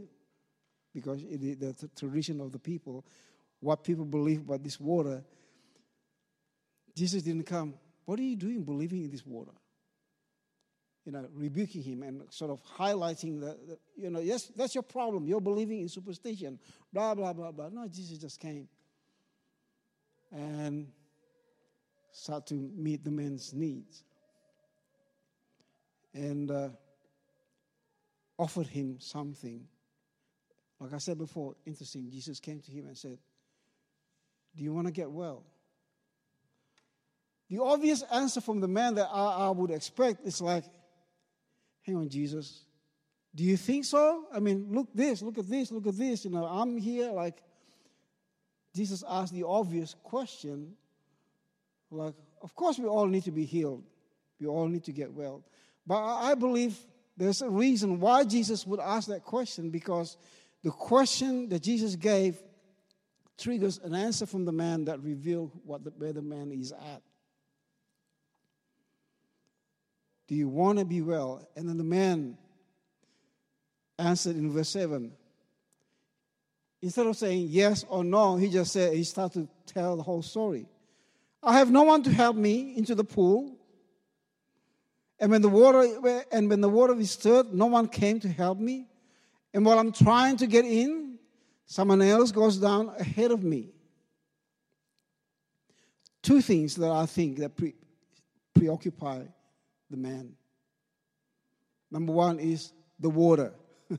because 0.93 1.21
it, 1.23 1.59
the, 1.59 1.89
tradition 1.95 2.41
of 2.41 2.51
the 2.51 2.59
people, 2.59 3.05
what 3.59 3.83
people 3.83 4.05
believe 4.05 4.41
about 4.41 4.63
this 4.63 4.79
water. 4.79 5.23
Jesus 6.95 7.21
didn't 7.21 7.43
come, 7.43 7.75
What 8.05 8.19
are 8.19 8.23
you 8.23 8.35
doing 8.35 8.63
believing 8.63 9.03
in 9.03 9.11
this 9.11 9.25
water? 9.25 9.51
You 11.05 11.11
know, 11.11 11.27
rebuking 11.33 11.83
him 11.83 12.03
and 12.03 12.23
sort 12.31 12.51
of 12.51 12.61
highlighting 12.63 13.39
the 13.39 13.57
you 13.95 14.09
know, 14.09 14.19
yes, 14.19 14.51
that's 14.55 14.75
your 14.75 14.81
problem. 14.81 15.27
You're 15.27 15.39
believing 15.39 15.81
in 15.81 15.87
superstition, 15.87 16.59
blah, 16.91 17.13
blah, 17.13 17.31
blah, 17.31 17.51
blah. 17.51 17.69
No, 17.69 17.87
Jesus 17.87 18.17
just 18.17 18.39
came 18.39 18.67
and 20.31 20.87
start 22.11 22.47
to 22.47 22.55
meet 22.55 23.03
the 23.03 23.11
man's 23.11 23.53
needs 23.53 24.03
and 26.13 26.49
uh, 26.49 26.69
offered 28.37 28.67
him 28.67 28.97
something. 28.99 29.65
Like 30.79 30.93
I 30.93 30.97
said 30.97 31.17
before, 31.17 31.55
interesting. 31.65 32.09
Jesus 32.09 32.39
came 32.39 32.59
to 32.61 32.71
him 32.71 32.87
and 32.87 32.97
said, 32.97 33.17
Do 34.55 34.63
you 34.63 34.73
want 34.73 34.87
to 34.87 34.93
get 34.93 35.09
well? 35.11 35.43
The 37.49 37.59
obvious 37.59 38.03
answer 38.11 38.41
from 38.41 38.59
the 38.59 38.67
man 38.67 38.95
that 38.95 39.07
I, 39.11 39.47
I 39.47 39.49
would 39.49 39.71
expect 39.71 40.25
is 40.25 40.41
like, 40.41 40.65
Hang 41.83 41.95
on, 41.95 42.09
Jesus. 42.09 42.63
Do 43.33 43.43
you 43.43 43.55
think 43.55 43.85
so? 43.85 44.25
I 44.33 44.39
mean, 44.39 44.67
look 44.71 44.87
this, 44.93 45.21
look 45.21 45.37
at 45.37 45.47
this, 45.47 45.71
look 45.71 45.87
at 45.87 45.95
this. 45.95 46.25
You 46.25 46.31
know, 46.31 46.45
I'm 46.45 46.77
here. 46.77 47.11
Like, 47.11 47.37
Jesus 48.77 49.03
asked 49.09 49.33
the 49.33 49.43
obvious 49.43 49.95
question, 50.03 50.73
like, 51.89 52.13
of 52.43 52.53
course, 52.53 52.77
we 52.77 52.85
all 52.85 53.07
need 53.07 53.23
to 53.23 53.31
be 53.31 53.43
healed. 53.43 53.83
We 54.39 54.45
all 54.45 54.67
need 54.67 54.83
to 54.83 54.91
get 54.91 55.11
well. 55.11 55.43
But 55.87 56.03
I 56.03 56.35
believe 56.35 56.77
there's 57.17 57.41
a 57.41 57.49
reason 57.49 57.99
why 57.99 58.23
Jesus 58.23 58.67
would 58.67 58.79
ask 58.79 59.07
that 59.07 59.23
question 59.23 59.71
because 59.71 60.15
the 60.63 60.69
question 60.69 61.49
that 61.49 61.63
Jesus 61.63 61.95
gave 61.95 62.37
triggers 63.35 63.79
an 63.79 63.95
answer 63.95 64.27
from 64.27 64.45
the 64.45 64.51
man 64.51 64.85
that 64.85 65.01
reveals 65.01 65.51
what 65.63 65.83
the, 65.83 65.89
where 65.97 66.13
the 66.13 66.21
man 66.21 66.51
is 66.51 66.71
at. 66.71 67.01
Do 70.27 70.35
you 70.35 70.49
want 70.49 70.77
to 70.77 70.85
be 70.85 71.01
well? 71.01 71.47
And 71.55 71.67
then 71.67 71.77
the 71.77 71.83
man 71.83 72.37
answered 73.97 74.35
in 74.35 74.51
verse 74.51 74.69
7. 74.69 75.13
Instead 76.81 77.07
of 77.07 77.17
saying 77.17 77.47
yes 77.49 77.85
or 77.89 78.03
no, 78.03 78.35
he 78.35 78.49
just 78.49 78.71
said, 78.71 78.93
he 78.93 79.03
started 79.03 79.47
to 79.47 79.73
tell 79.73 79.95
the 79.95 80.03
whole 80.03 80.21
story. 80.21 80.67
I 81.41 81.57
have 81.57 81.71
no 81.71 81.83
one 81.83 82.03
to 82.03 82.11
help 82.11 82.35
me 82.35 82.75
into 82.77 82.93
the 82.93 83.03
pool. 83.03 83.55
And 85.19 85.31
when 85.31 85.41
the 85.41 85.49
water 85.49 86.23
and 86.31 86.49
when 86.49 86.61
the 86.61 86.69
water 86.69 86.93
is 86.99 87.11
stirred, 87.11 87.53
no 87.53 87.65
one 87.65 87.87
came 87.87 88.19
to 88.19 88.29
help 88.29 88.59
me. 88.59 88.87
And 89.53 89.65
while 89.65 89.79
I'm 89.79 89.91
trying 89.91 90.37
to 90.37 90.47
get 90.47 90.65
in, 90.65 91.17
someone 91.65 92.01
else 92.01 92.31
goes 92.31 92.57
down 92.57 92.91
ahead 92.99 93.31
of 93.31 93.43
me. 93.43 93.69
Two 96.21 96.41
things 96.41 96.75
that 96.75 96.91
I 96.91 97.05
think 97.05 97.37
that 97.37 97.55
pre- 97.55 97.75
preoccupy 98.53 99.23
the 99.89 99.97
man. 99.97 100.33
Number 101.89 102.11
one 102.11 102.39
is 102.39 102.73
the 102.99 103.09
water. 103.09 103.53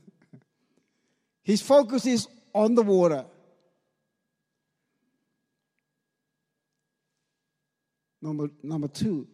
His 1.41 1.61
focus 1.61 2.05
is 2.05 2.27
on 2.53 2.75
the 2.75 2.83
water. 2.83 3.25
Number, 8.21 8.49
number 8.61 8.87
two, 8.87 9.27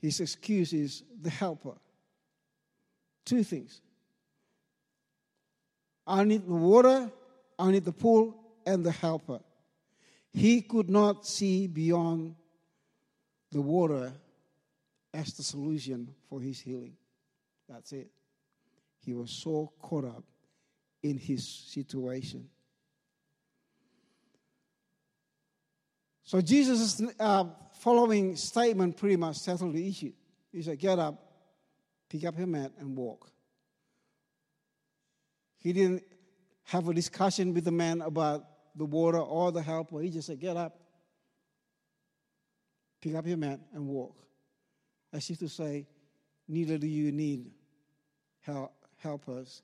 his 0.00 0.20
excuse 0.20 0.72
is 0.72 1.02
the 1.20 1.30
helper. 1.30 1.74
Two 3.24 3.44
things 3.44 3.80
I 6.06 6.24
need 6.24 6.46
the 6.46 6.52
water, 6.52 7.10
I 7.58 7.70
need 7.70 7.84
the 7.84 7.92
pool, 7.92 8.36
and 8.66 8.84
the 8.84 8.90
helper. 8.90 9.40
He 10.32 10.62
could 10.62 10.88
not 10.88 11.26
see 11.26 11.66
beyond 11.66 12.34
the 13.50 13.60
water 13.60 14.12
as 15.12 15.34
the 15.34 15.42
solution 15.42 16.14
for 16.28 16.40
his 16.40 16.58
healing. 16.60 16.96
That's 17.68 17.92
it. 17.92 18.08
He 19.04 19.12
was 19.12 19.30
so 19.30 19.72
caught 19.80 20.04
up 20.04 20.24
in 21.02 21.18
his 21.18 21.46
situation. 21.46 22.48
So 26.24 26.40
Jesus' 26.40 27.02
uh, 27.18 27.44
following 27.80 28.36
statement 28.36 28.96
pretty 28.96 29.16
much 29.16 29.36
settled 29.36 29.74
the 29.74 29.86
issue. 29.86 30.12
He 30.50 30.62
said, 30.62 30.78
Get 30.78 30.98
up, 30.98 31.20
pick 32.08 32.24
up 32.24 32.38
your 32.38 32.46
mat, 32.46 32.72
and 32.78 32.96
walk. 32.96 33.30
He 35.58 35.72
didn't 35.72 36.02
have 36.64 36.88
a 36.88 36.94
discussion 36.94 37.52
with 37.52 37.64
the 37.64 37.72
man 37.72 38.00
about 38.00 38.44
the 38.76 38.84
water 38.84 39.18
or 39.18 39.52
the 39.52 39.62
helper. 39.62 40.00
He 40.00 40.10
just 40.10 40.26
said, 40.26 40.40
Get 40.40 40.56
up, 40.56 40.78
pick 43.00 43.14
up 43.14 43.26
your 43.26 43.36
mat, 43.36 43.60
and 43.74 43.86
walk. 43.86 44.16
As 45.12 45.28
if 45.28 45.38
to 45.40 45.48
say, 45.48 45.86
Neither 46.48 46.78
do 46.78 46.86
you 46.86 47.12
need 47.12 47.50
help, 48.40 48.72
helpers 48.98 49.62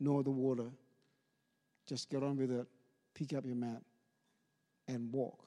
nor 0.00 0.22
the 0.22 0.30
water. 0.30 0.70
Just 1.86 2.10
get 2.10 2.22
on 2.22 2.36
with 2.36 2.50
it, 2.50 2.66
pick 3.14 3.32
up 3.32 3.44
your 3.44 3.56
mat, 3.56 3.82
and 4.86 5.12
walk. 5.12 5.46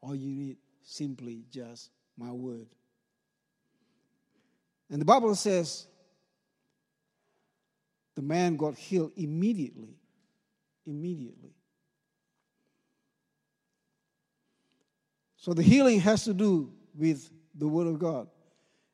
All 0.00 0.14
you 0.14 0.30
need 0.30 0.56
simply 0.82 1.44
just 1.50 1.90
my 2.16 2.30
word. 2.30 2.66
And 4.90 5.00
the 5.00 5.04
Bible 5.04 5.34
says 5.34 5.86
the 8.14 8.22
man 8.22 8.56
got 8.56 8.76
healed 8.76 9.12
immediately. 9.16 9.96
Immediately. 10.86 11.50
So 15.36 15.54
the 15.54 15.62
healing 15.62 16.00
has 16.00 16.24
to 16.24 16.34
do 16.34 16.72
with 16.94 17.30
the 17.54 17.68
Word 17.68 17.86
of 17.86 17.98
God. 17.98 18.28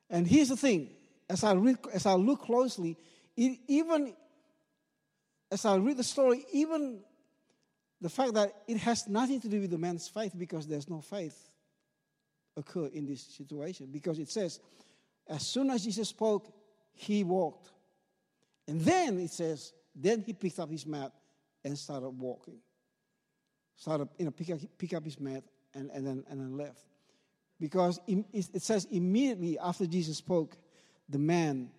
And 0.09 0.27
here's 0.27 0.49
the 0.49 0.57
thing 0.57 0.89
as 1.29 1.43
I, 1.43 1.53
read, 1.53 1.77
as 1.91 2.05
I 2.05 2.13
look 2.13 2.41
closely, 2.41 2.97
even 3.35 4.13
as 5.51 5.65
I 5.65 5.75
read 5.75 5.97
the 5.97 6.03
story, 6.03 6.45
even 6.51 6.99
the 8.01 8.09
fact 8.09 8.33
that 8.33 8.53
it 8.67 8.77
has 8.77 9.07
nothing 9.07 9.39
to 9.41 9.47
do 9.47 9.61
with 9.61 9.71
the 9.71 9.77
man's 9.77 10.07
faith 10.07 10.33
because 10.37 10.67
there's 10.67 10.89
no 10.89 10.99
faith 10.99 11.49
occur 12.57 12.87
in 12.87 13.05
this 13.05 13.21
situation. 13.21 13.87
Because 13.91 14.19
it 14.19 14.29
says 14.29 14.59
as 15.27 15.47
soon 15.47 15.69
as 15.69 15.83
jesus 15.83 16.09
spoke 16.09 16.53
he 16.93 17.23
walked. 17.23 17.69
And 18.67 18.81
then 18.81 19.19
it 19.19 19.31
says 19.31 19.73
then 19.95 20.21
he 20.21 20.33
picked 20.33 20.59
up 20.59 20.69
his 20.69 20.85
mat 20.85 21.11
and 21.63 21.77
started 21.77 22.09
walking. 22.09 22.57
Started 23.75 24.09
you 24.17 24.25
know 24.25 24.31
pick 24.31 24.49
up, 24.49 24.59
pick 24.77 24.93
up 24.93 25.05
his 25.05 25.19
mat 25.19 25.43
and, 25.73 25.89
and, 25.91 26.05
then, 26.05 26.23
and 26.29 26.39
then 26.39 26.57
left. 26.57 26.85
Because 27.59 27.99
it 28.07 28.61
says 28.61 28.87
immediately 28.91 29.57
after 29.59 29.85
jesus 29.85 30.17
spoke 30.17 30.57
the 31.09 31.19
man 31.19 31.69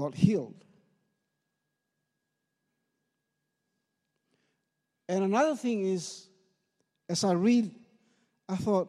got 0.00 0.14
healed 0.14 0.64
And 5.10 5.24
another 5.24 5.56
thing 5.56 5.84
is, 5.84 6.28
as 7.08 7.24
I 7.24 7.32
read, 7.32 7.74
I 8.48 8.54
thought 8.54 8.88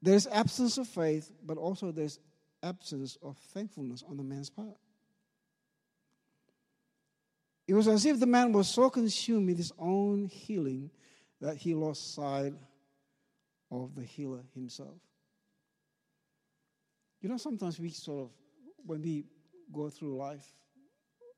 there's 0.00 0.26
absence 0.26 0.78
of 0.78 0.88
faith, 0.88 1.30
but 1.44 1.58
also 1.58 1.92
there's 1.92 2.18
absence 2.62 3.18
of 3.22 3.36
thankfulness 3.52 4.02
on 4.08 4.16
the 4.16 4.22
man's 4.22 4.48
part. 4.48 4.78
It 7.68 7.74
was 7.74 7.86
as 7.86 8.06
if 8.06 8.18
the 8.18 8.24
man 8.24 8.50
was 8.54 8.66
so 8.66 8.88
consumed 8.88 9.48
with 9.48 9.58
his 9.58 9.72
own 9.78 10.24
healing 10.24 10.90
that 11.42 11.58
he 11.58 11.74
lost 11.74 12.14
sight 12.14 12.54
of 13.70 13.94
the 13.94 14.04
healer 14.04 14.40
himself. 14.54 14.96
You 17.20 17.28
know, 17.28 17.36
sometimes 17.36 17.78
we 17.78 17.90
sort 17.90 18.24
of, 18.24 18.30
when 18.84 19.02
we 19.02 19.24
go 19.72 19.90
through 19.90 20.16
life, 20.16 20.44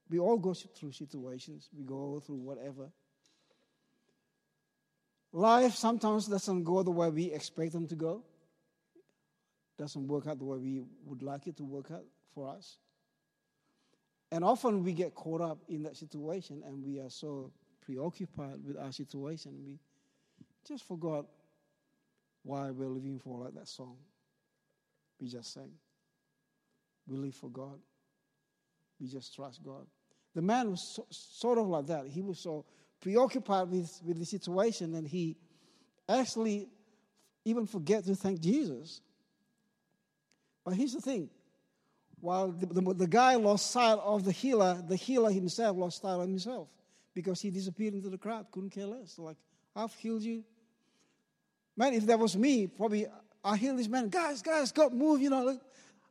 we 0.09 0.19
all 0.19 0.39
go 0.39 0.55
through 0.55 0.93
situations, 0.93 1.69
we 1.77 1.85
go 1.85 2.21
through 2.21 2.37
whatever. 2.37 2.91
Life 5.33 5.75
sometimes 5.75 6.27
doesn't 6.27 6.65
go 6.65 6.83
the 6.83 6.91
way 6.91 7.09
we 7.09 7.33
expect 7.33 7.73
them 7.73 7.89
to 7.89 7.97
go, 7.97 8.23
doesn't 9.79 10.07
work 10.07 10.27
out 10.27 10.39
the 10.39 10.45
way 10.45 10.59
we 10.59 10.83
would 11.07 11.23
like 11.23 11.47
it 11.47 11.57
to 11.57 11.65
work 11.65 11.91
out 11.91 12.05
for 12.35 12.49
us. 12.49 12.77
And 14.31 14.45
often 14.45 14.85
we 14.85 14.93
get 14.93 15.15
caught 15.15 15.41
up 15.41 15.59
in 15.69 15.83
that 15.83 15.97
situation 15.97 16.63
and 16.65 16.85
we 16.85 17.01
are 17.01 17.11
so 17.11 17.51
preoccupied 17.85 18.65
with 18.65 18.77
our 18.79 18.93
situation. 18.93 19.59
We 19.67 19.79
just 20.67 20.87
forgot 20.87 21.27
why 22.43 22.71
we're 22.71 22.89
living 22.89 23.19
for, 23.19 23.45
like 23.45 23.55
that 23.55 23.69
song 23.69 23.97
we 25.23 25.29
just 25.29 25.55
sang. 25.55 25.71
We 27.07 27.17
live 27.17 27.37
for 27.37 27.49
God. 27.49 27.79
We 29.01 29.07
just 29.07 29.35
trust 29.35 29.63
God. 29.65 29.87
The 30.35 30.43
man 30.43 30.73
was 30.73 30.97
so, 30.97 31.07
sort 31.11 31.59
of 31.59 31.69
like 31.69 31.87
that. 31.87 32.09
He 32.09 32.23
was 32.23 32.41
so 32.41 32.65
preoccupied 33.01 33.69
with, 33.69 34.01
with 34.05 34.19
the 34.19 34.25
situation 34.25 34.95
and 34.95 35.07
he 35.07 35.37
actually 36.09 36.69
even 37.45 37.67
forget 37.67 38.05
to 38.05 38.17
thank 38.17 38.41
Jesus. 38.41 39.01
But 40.65 40.75
here's 40.75 40.93
the 40.93 41.01
thing 41.01 41.31
while 42.21 42.49
the, 42.49 42.67
the, 42.67 42.95
the, 42.95 43.07
guy 43.07 43.35
lost 43.35 43.73
sight 43.73 43.99
of 43.99 44.25
the 44.25 44.31
healer, 44.31 44.81
the 44.87 44.97
healer 44.97 45.31
himself 45.31 45.77
lost 45.77 46.03
sight 46.03 46.15
of 46.15 46.29
himself 46.29 46.69
because 47.15 47.41
he 47.41 47.51
disappeared 47.51 47.95
into 47.95 48.09
the 48.09 48.19
crowd, 48.19 48.47
couldn't 48.53 48.71
care 48.71 48.87
less. 48.87 49.19
Like, 49.19 49.37
I've 49.75 49.93
healed 49.95 50.23
you. 50.23 50.45
Man, 51.77 51.95
if 51.95 52.07
that 52.07 52.19
was 52.19 52.37
me, 52.37 52.69
probably 52.69 53.07
I 53.45 53.57
heal 53.57 53.77
this 53.77 53.89
man. 53.89 54.09
Guys, 54.09 54.43
guys, 54.43 54.73
God, 54.73 54.93
move, 54.93 55.21
you 55.21 55.31
know. 55.31 55.45
look, 55.45 55.61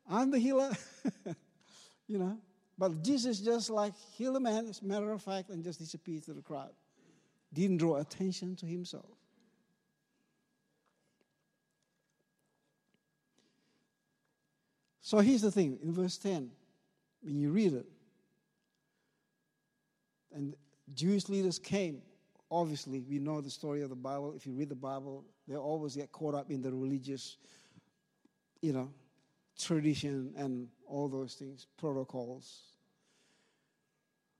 I'm 0.10 0.32
the 0.32 0.40
healer. 0.40 0.72
you 2.08 2.18
know. 2.18 2.38
But 2.78 3.04
Jesus 3.04 3.40
just 3.40 3.70
like 3.70 3.94
heal 4.18 4.34
the 4.34 4.40
man, 4.40 4.68
as 4.68 4.82
a 4.82 4.86
matter 4.86 5.12
of 5.12 5.22
fact, 5.22 5.50
and 5.50 5.64
just 5.64 5.80
disappeared 5.80 6.24
to 6.24 6.34
the 6.34 6.42
crowd. 6.42 6.72
Didn't 7.54 7.78
draw 7.78 7.98
attention 7.98 8.56
to 8.58 8.66
himself. 8.66 9.06
So 15.02 15.20
here's 15.20 15.42
the 15.42 15.52
thing 15.52 15.78
in 15.84 15.94
verse 15.94 16.18
10, 16.18 16.50
when 17.22 17.38
you 17.40 17.52
read 17.52 17.74
it, 17.74 17.86
and 20.34 20.56
Jewish 20.94 21.28
leaders 21.30 21.60
came. 21.60 22.02
Obviously, 22.52 23.00
we 23.00 23.18
know 23.18 23.40
the 23.40 23.50
story 23.50 23.82
of 23.82 23.90
the 23.90 23.96
Bible. 23.96 24.34
If 24.36 24.46
you 24.46 24.52
read 24.52 24.68
the 24.68 24.76
Bible, 24.76 25.24
they 25.48 25.56
always 25.56 25.96
get 25.96 26.12
caught 26.12 26.36
up 26.36 26.52
in 26.52 26.62
the 26.62 26.70
religious, 26.70 27.38
you 28.62 28.74
know, 28.74 28.92
tradition 29.58 30.34
and 30.36 30.68
all 30.86 31.08
those 31.08 31.36
things, 31.36 31.68
protocols. 31.78 32.64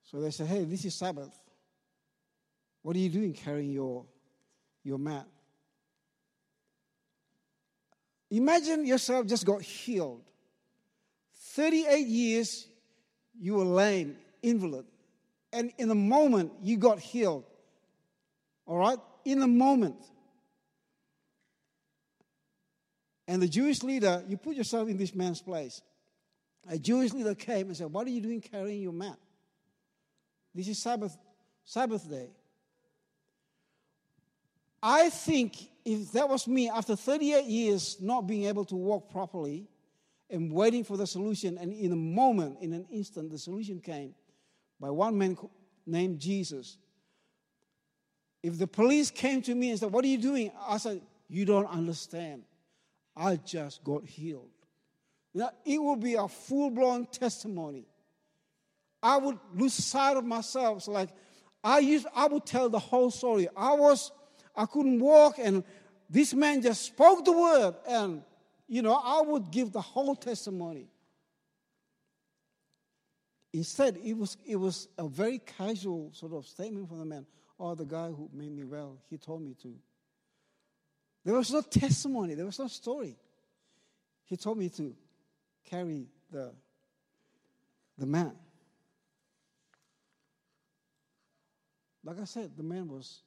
So 0.04 0.20
they 0.20 0.32
say, 0.32 0.46
hey, 0.46 0.66
this 0.66 0.84
is 0.84 0.94
Sabbath. 0.94 1.34
What 2.82 2.98
are 2.98 3.00
you 3.00 3.10
doing 3.10 3.32
carrying 3.32 3.72
your, 3.72 4.06
your 4.84 4.98
mat? 4.98 5.26
Imagine 8.30 8.86
yourself 8.86 9.26
just 9.26 9.46
got 9.46 9.62
healed. 9.62 10.22
38 11.54 12.08
years 12.08 12.68
you 13.40 13.56
were 13.56 13.64
lame, 13.64 14.18
invalid. 14.42 14.86
And 15.54 15.72
in 15.78 15.90
a 15.90 15.96
moment 15.96 16.52
you 16.62 16.76
got 16.76 17.00
healed. 17.00 17.46
All 18.72 18.78
right? 18.78 18.98
In 19.26 19.42
a 19.42 19.48
moment. 19.48 19.98
And 23.28 23.42
the 23.42 23.48
Jewish 23.50 23.84
leader, 23.84 24.24
you 24.30 24.38
put 24.38 24.56
yourself 24.56 24.88
in 24.88 24.96
this 24.96 25.14
man's 25.14 25.42
place. 25.42 25.82
A 26.70 26.78
Jewish 26.78 27.12
leader 27.12 27.36
came 27.36 27.68
and 27.68 27.76
said, 27.76 27.92
What 27.92 28.08
are 28.08 28.12
you 28.12 28.22
doing 28.22 28.40
carrying 28.40 28.82
your 28.82 28.94
mat? 28.94 29.18
This 30.56 30.70
is 30.70 30.82
Sabbath, 30.82 31.18
Sabbath 31.66 32.10
day. 32.10 32.30
I 34.82 35.10
think 35.10 35.58
if 35.84 36.14
that 36.14 36.30
was 36.30 36.48
me 36.48 36.70
after 36.70 36.96
38 36.96 37.44
years 37.44 37.98
not 38.00 38.26
being 38.26 38.46
able 38.46 38.64
to 38.64 38.76
walk 38.76 39.12
properly 39.12 39.68
and 40.30 40.50
waiting 40.50 40.86
for 40.86 40.96
the 40.96 41.08
solution, 41.08 41.58
and 41.58 41.74
in 41.74 41.92
a 41.92 41.98
moment, 41.98 42.60
in 42.62 42.72
an 42.72 42.86
instant, 42.90 43.32
the 43.32 43.38
solution 43.38 43.82
came 43.82 44.16
by 44.80 44.90
one 44.90 45.18
man 45.18 45.38
named 45.86 46.20
Jesus. 46.20 46.78
If 48.44 48.58
the 48.58 48.68
police 48.68 49.12
came 49.12 49.42
to 49.44 49.54
me 49.54 49.70
and 49.70 49.80
said, 49.80 49.92
What 49.92 50.04
are 50.04 50.08
you 50.08 50.18
doing? 50.18 50.52
I 50.68 50.78
said, 50.78 51.02
You 51.30 51.46
don't 51.46 51.68
understand. 51.68 52.44
I 53.16 53.36
just 53.38 53.84
got 53.84 54.06
healed. 54.06 54.50
Now, 55.34 55.52
it 55.66 55.82
would 55.82 56.00
be 56.00 56.16
a 56.16 56.28
full 56.28 56.70
blown 56.70 57.06
testimony. 57.06 57.86
I 59.04 59.18
would 59.18 59.40
lose 59.56 59.74
sight 59.74 60.18
of 60.18 60.26
myself. 60.26 60.84
So 60.84 60.92
like 60.92 61.10
I 61.64 61.80
used, 61.80 62.08
I 62.16 62.28
would 62.28 62.46
tell 62.46 62.70
the 62.70 62.80
whole 62.80 63.12
story. 63.12 63.48
I 63.56 63.74
was, 63.74 64.12
I 64.56 64.66
couldn't 64.66 65.00
walk, 65.00 65.36
and 65.38 65.64
this 66.10 66.34
man 66.34 66.62
just 66.62 66.84
spoke 66.84 67.24
the 67.24 67.32
word, 67.32 67.76
and 67.88 68.24
you 68.68 68.82
know, 68.82 68.94
I 68.94 69.22
would 69.22 69.52
give 69.52 69.72
the 69.72 69.82
whole 69.82 70.16
testimony. 70.16 70.88
Instead, 73.54 73.98
it 74.04 74.14
was 74.14 74.38
it 74.46 74.56
was 74.56 74.88
a 74.98 75.08
very 75.08 75.40
casual 75.40 76.10
sort 76.14 76.34
of 76.34 76.48
statement 76.48 76.88
from 76.88 77.00
the 77.00 77.06
man. 77.06 77.26
Oh, 77.64 77.76
the 77.76 77.86
guy 77.86 78.08
who 78.08 78.28
made 78.34 78.52
me 78.52 78.64
well, 78.64 78.98
he 79.08 79.20
told 79.20 79.44
me 79.44 79.54
to. 79.62 79.76
There 81.24 81.36
was 81.36 81.52
no 81.52 81.62
testimony, 81.62 82.34
there 82.34 82.48
was 82.48 82.58
no 82.58 82.68
story. 82.68 83.16
He 84.26 84.36
told 84.36 84.58
me 84.58 84.70
to 84.70 84.96
carry 85.70 86.08
the, 86.32 86.54
the 88.00 88.08
man. 88.08 88.32
Like 92.04 92.20
I 92.20 92.24
said, 92.24 92.58
the 92.58 92.64
man 92.64 92.88
was 92.88 93.22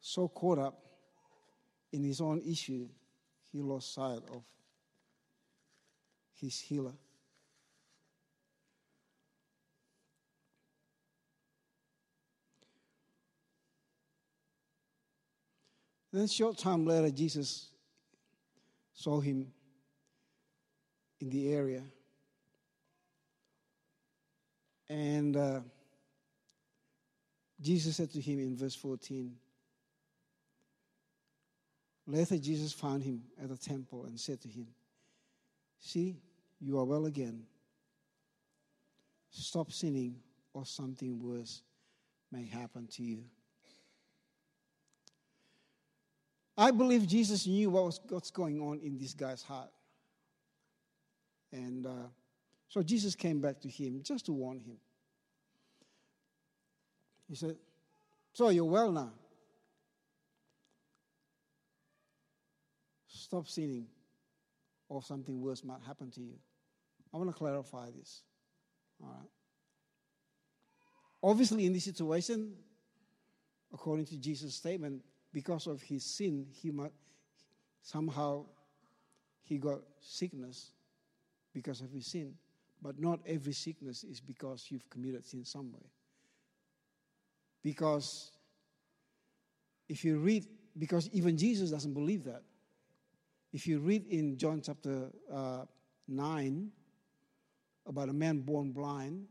so 0.00 0.26
caught 0.26 0.58
up 0.58 0.82
in 1.92 2.02
his 2.02 2.20
own 2.20 2.42
issue, 2.44 2.88
he 3.52 3.60
lost 3.60 3.94
sight 3.94 4.22
of 4.32 4.42
his 6.40 6.58
healer. 6.58 6.94
Then, 16.12 16.22
a 16.22 16.28
short 16.28 16.58
time 16.58 16.84
later, 16.84 17.10
Jesus 17.10 17.68
saw 18.92 19.20
him 19.20 19.52
in 21.20 21.30
the 21.30 21.52
area. 21.52 21.82
And 24.88 25.36
uh, 25.36 25.60
Jesus 27.60 27.96
said 27.96 28.10
to 28.12 28.20
him 28.20 28.40
in 28.40 28.56
verse 28.56 28.74
14, 28.74 29.36
Later, 32.06 32.38
Jesus 32.38 32.72
found 32.72 33.04
him 33.04 33.22
at 33.40 33.48
the 33.48 33.56
temple 33.56 34.04
and 34.06 34.18
said 34.18 34.40
to 34.40 34.48
him, 34.48 34.66
See, 35.78 36.16
you 36.60 36.78
are 36.78 36.84
well 36.84 37.06
again. 37.06 37.44
Stop 39.30 39.70
sinning, 39.70 40.16
or 40.52 40.66
something 40.66 41.20
worse 41.22 41.62
may 42.32 42.44
happen 42.44 42.88
to 42.88 43.02
you. 43.04 43.22
I 46.60 46.72
believe 46.72 47.06
Jesus 47.06 47.46
knew 47.46 47.70
what 47.70 47.84
was 47.84 48.00
what's 48.10 48.30
going 48.30 48.60
on 48.60 48.80
in 48.80 48.98
this 48.98 49.14
guy's 49.14 49.42
heart. 49.42 49.70
And 51.50 51.86
uh, 51.86 52.08
so 52.68 52.82
Jesus 52.82 53.14
came 53.14 53.40
back 53.40 53.60
to 53.62 53.68
him 53.68 54.02
just 54.02 54.26
to 54.26 54.32
warn 54.32 54.60
him. 54.60 54.76
He 57.30 57.34
said, 57.34 57.56
So 58.34 58.50
you're 58.50 58.66
well 58.66 58.92
now. 58.92 59.10
Stop 63.08 63.48
sinning, 63.48 63.86
or 64.90 65.02
something 65.02 65.40
worse 65.40 65.64
might 65.64 65.80
happen 65.86 66.10
to 66.10 66.20
you. 66.20 66.34
I 67.14 67.16
want 67.16 67.30
to 67.30 67.34
clarify 67.34 67.86
this. 67.98 68.20
All 69.02 69.08
right. 69.08 69.30
Obviously, 71.22 71.64
in 71.64 71.72
this 71.72 71.84
situation, 71.84 72.52
according 73.72 74.04
to 74.06 74.18
Jesus' 74.18 74.54
statement, 74.54 75.00
because 75.32 75.66
of 75.66 75.80
his 75.82 76.04
sin, 76.04 76.46
he 76.50 76.70
might, 76.70 76.92
somehow 77.82 78.44
he 79.42 79.58
got 79.58 79.80
sickness 80.00 80.70
because 81.52 81.80
of 81.80 81.90
his 81.90 82.06
sin. 82.06 82.34
But 82.82 82.98
not 82.98 83.20
every 83.26 83.52
sickness 83.52 84.04
is 84.04 84.20
because 84.20 84.66
you've 84.70 84.88
committed 84.88 85.24
sin 85.24 85.44
some 85.44 85.72
way. 85.72 85.90
Because 87.62 88.32
if 89.88 90.04
you 90.04 90.18
read, 90.18 90.46
because 90.78 91.10
even 91.12 91.36
Jesus 91.36 91.70
doesn't 91.70 91.92
believe 91.92 92.24
that. 92.24 92.42
If 93.52 93.66
you 93.66 93.80
read 93.80 94.06
in 94.06 94.38
John 94.38 94.62
chapter 94.64 95.10
uh, 95.30 95.64
9 96.08 96.70
about 97.86 98.08
a 98.08 98.12
man 98.12 98.40
born 98.40 98.70
blind, 98.70 99.26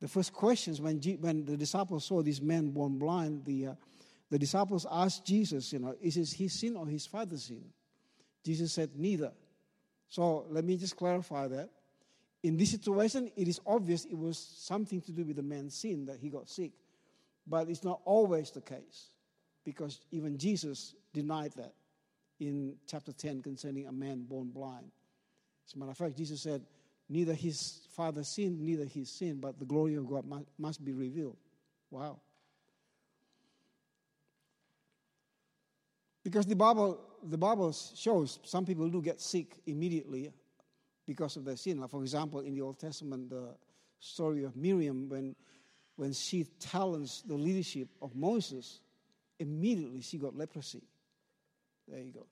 the 0.00 0.08
first 0.08 0.32
questions 0.32 0.80
when, 0.80 0.98
G- 0.98 1.16
when 1.16 1.44
the 1.44 1.56
disciples 1.56 2.06
saw 2.06 2.22
this 2.22 2.40
man 2.40 2.70
born 2.70 2.98
blind, 2.98 3.44
the, 3.44 3.66
uh, 3.66 3.74
the 4.30 4.38
disciples 4.38 4.86
asked 4.90 5.26
Jesus, 5.26 5.72
you 5.72 5.80
know, 5.80 5.94
is 6.00 6.16
it 6.16 6.30
his 6.30 6.52
sin 6.52 6.76
or 6.76 6.86
his 6.86 7.06
father's 7.06 7.44
sin? 7.44 7.64
Jesus 8.44 8.72
said, 8.72 8.90
neither. 8.96 9.32
So 10.08 10.46
let 10.48 10.64
me 10.64 10.76
just 10.76 10.96
clarify 10.96 11.48
that. 11.48 11.70
In 12.42 12.56
this 12.56 12.70
situation, 12.70 13.30
it 13.36 13.48
is 13.48 13.60
obvious 13.66 14.06
it 14.06 14.16
was 14.16 14.38
something 14.38 15.00
to 15.02 15.12
do 15.12 15.24
with 15.24 15.36
the 15.36 15.42
man's 15.42 15.74
sin 15.74 16.06
that 16.06 16.18
he 16.20 16.30
got 16.30 16.48
sick. 16.48 16.72
But 17.46 17.68
it's 17.68 17.84
not 17.84 18.00
always 18.04 18.50
the 18.50 18.60
case 18.60 19.08
because 19.64 20.00
even 20.10 20.38
Jesus 20.38 20.94
denied 21.12 21.52
that 21.56 21.74
in 22.38 22.76
chapter 22.86 23.12
10 23.12 23.42
concerning 23.42 23.86
a 23.86 23.92
man 23.92 24.22
born 24.22 24.48
blind. 24.48 24.90
As 25.66 25.74
a 25.74 25.78
matter 25.78 25.90
of 25.90 25.98
fact, 25.98 26.16
Jesus 26.16 26.40
said, 26.40 26.62
neither 27.08 27.34
his 27.34 27.80
father 27.90 28.22
sinned, 28.22 28.60
neither 28.60 28.84
his 28.84 29.10
sin, 29.10 29.38
but 29.40 29.58
the 29.58 29.64
glory 29.64 29.96
of 29.96 30.08
God 30.08 30.24
must, 30.24 30.46
must 30.58 30.84
be 30.84 30.92
revealed. 30.92 31.36
Wow. 31.90 32.20
Because 36.22 36.46
the 36.46 36.56
Bible, 36.56 37.00
the 37.22 37.38
Bible 37.38 37.72
shows 37.72 38.38
some 38.44 38.66
people 38.66 38.88
do 38.88 39.00
get 39.00 39.20
sick 39.20 39.58
immediately 39.66 40.30
because 41.06 41.36
of 41.36 41.44
their 41.44 41.56
sin. 41.56 41.80
Like 41.80 41.90
for 41.90 42.02
example, 42.02 42.40
in 42.40 42.54
the 42.54 42.60
Old 42.60 42.78
Testament, 42.78 43.30
the 43.30 43.54
story 43.98 44.44
of 44.44 44.56
Miriam, 44.56 45.08
when, 45.08 45.34
when 45.96 46.12
she 46.12 46.46
challenged 46.58 47.28
the 47.28 47.34
leadership 47.34 47.88
of 48.02 48.14
Moses, 48.14 48.80
immediately 49.38 50.02
she 50.02 50.18
got 50.18 50.36
leprosy. 50.36 50.82
There 51.88 51.98
you 51.98 52.12
go. 52.12 52.26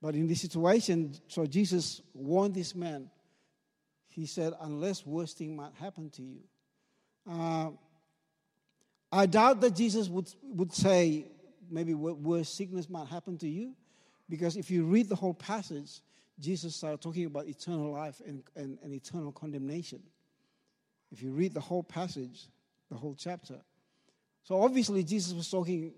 But 0.00 0.14
in 0.16 0.26
this 0.26 0.40
situation, 0.40 1.14
so 1.28 1.46
Jesus 1.46 2.02
warned 2.12 2.54
this 2.54 2.74
man. 2.74 3.10
He 4.08 4.26
said, 4.26 4.52
unless 4.60 5.06
worse 5.06 5.32
thing 5.32 5.56
might 5.56 5.72
happen 5.80 6.10
to 6.10 6.22
you. 6.22 6.40
Uh, 7.30 7.70
I 9.12 9.26
doubt 9.26 9.60
that 9.60 9.76
Jesus 9.76 10.08
would, 10.08 10.28
would 10.42 10.72
say, 10.72 11.26
maybe 11.70 11.94
worse 11.94 12.48
sickness 12.48 12.88
might 12.88 13.08
happen 13.08 13.38
to 13.38 13.48
you. 13.48 13.74
Because 14.28 14.56
if 14.56 14.70
you 14.70 14.84
read 14.84 15.08
the 15.08 15.16
whole 15.16 15.34
passage, 15.34 16.00
Jesus 16.38 16.74
started 16.74 17.00
talking 17.00 17.26
about 17.26 17.46
eternal 17.46 17.92
life 17.92 18.20
and, 18.26 18.42
and, 18.56 18.78
and 18.82 18.94
eternal 18.94 19.32
condemnation. 19.32 20.00
If 21.10 21.22
you 21.22 21.32
read 21.32 21.52
the 21.54 21.60
whole 21.60 21.82
passage, 21.82 22.46
the 22.90 22.96
whole 22.96 23.14
chapter. 23.14 23.60
So 24.44 24.62
obviously, 24.62 25.04
Jesus 25.04 25.34
was 25.34 25.50
talking 25.50 25.92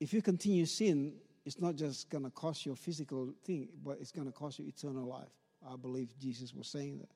if 0.00 0.12
you 0.12 0.22
continue 0.22 0.66
sin, 0.66 1.14
it's 1.44 1.60
not 1.60 1.74
just 1.74 2.08
going 2.10 2.24
to 2.24 2.30
cost 2.30 2.64
you 2.66 2.72
a 2.72 2.76
physical 2.76 3.34
thing, 3.44 3.68
but 3.84 3.98
it's 4.00 4.12
going 4.12 4.26
to 4.26 4.32
cost 4.32 4.58
you 4.58 4.66
eternal 4.66 5.06
life. 5.06 5.28
I 5.68 5.76
believe 5.76 6.10
Jesus 6.20 6.54
was 6.54 6.68
saying 6.68 6.98
that. 6.98 7.08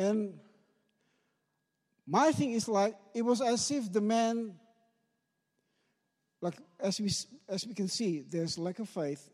And 0.00 0.38
my 2.08 2.32
thing 2.32 2.52
is 2.52 2.66
like, 2.68 2.96
it 3.14 3.20
was 3.20 3.42
as 3.42 3.70
if 3.70 3.92
the 3.92 4.00
man, 4.00 4.54
like, 6.40 6.54
as 6.80 6.98
we, 6.98 7.10
as 7.46 7.66
we 7.66 7.74
can 7.74 7.88
see, 7.88 8.24
there's 8.26 8.56
lack 8.56 8.78
of 8.78 8.88
faith, 8.88 9.28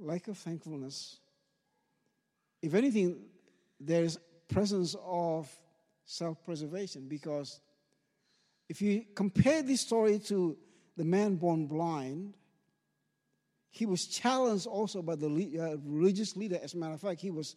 lack 0.00 0.26
of 0.26 0.36
thankfulness. 0.36 1.20
If 2.60 2.74
anything, 2.74 3.22
there's 3.78 4.18
presence 4.48 4.96
of 5.04 5.48
self 6.04 6.44
preservation 6.44 7.06
because 7.08 7.60
if 8.68 8.82
you 8.82 9.04
compare 9.14 9.62
this 9.62 9.80
story 9.80 10.18
to 10.26 10.56
the 10.96 11.04
man 11.04 11.36
born 11.36 11.66
blind, 11.66 12.34
he 13.70 13.86
was 13.86 14.06
challenged 14.06 14.66
also 14.66 15.02
by 15.02 15.14
the 15.14 15.26
uh, 15.26 15.76
religious 15.84 16.36
leader. 16.36 16.58
As 16.60 16.74
a 16.74 16.78
matter 16.78 16.94
of 16.94 17.00
fact, 17.00 17.20
he 17.20 17.30
was 17.30 17.54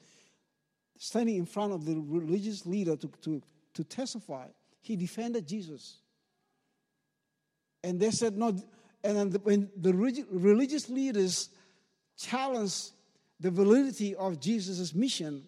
standing 0.97 1.36
in 1.36 1.45
front 1.45 1.73
of 1.73 1.86
the 1.86 1.95
religious 1.95 2.65
leader 2.65 2.95
to, 2.95 3.08
to, 3.23 3.41
to 3.75 3.83
testify. 3.83 4.47
He 4.81 4.95
defended 4.95 5.47
Jesus. 5.47 5.97
And 7.83 7.99
they 7.99 8.11
said, 8.11 8.38
no. 8.38 8.55
And 9.03 9.39
when 9.43 9.69
the 9.79 9.93
religious 9.93 10.89
leaders 10.89 11.49
challenged 12.17 12.91
the 13.39 13.51
validity 13.51 14.15
of 14.15 14.39
Jesus' 14.39 14.95
mission, 14.95 15.43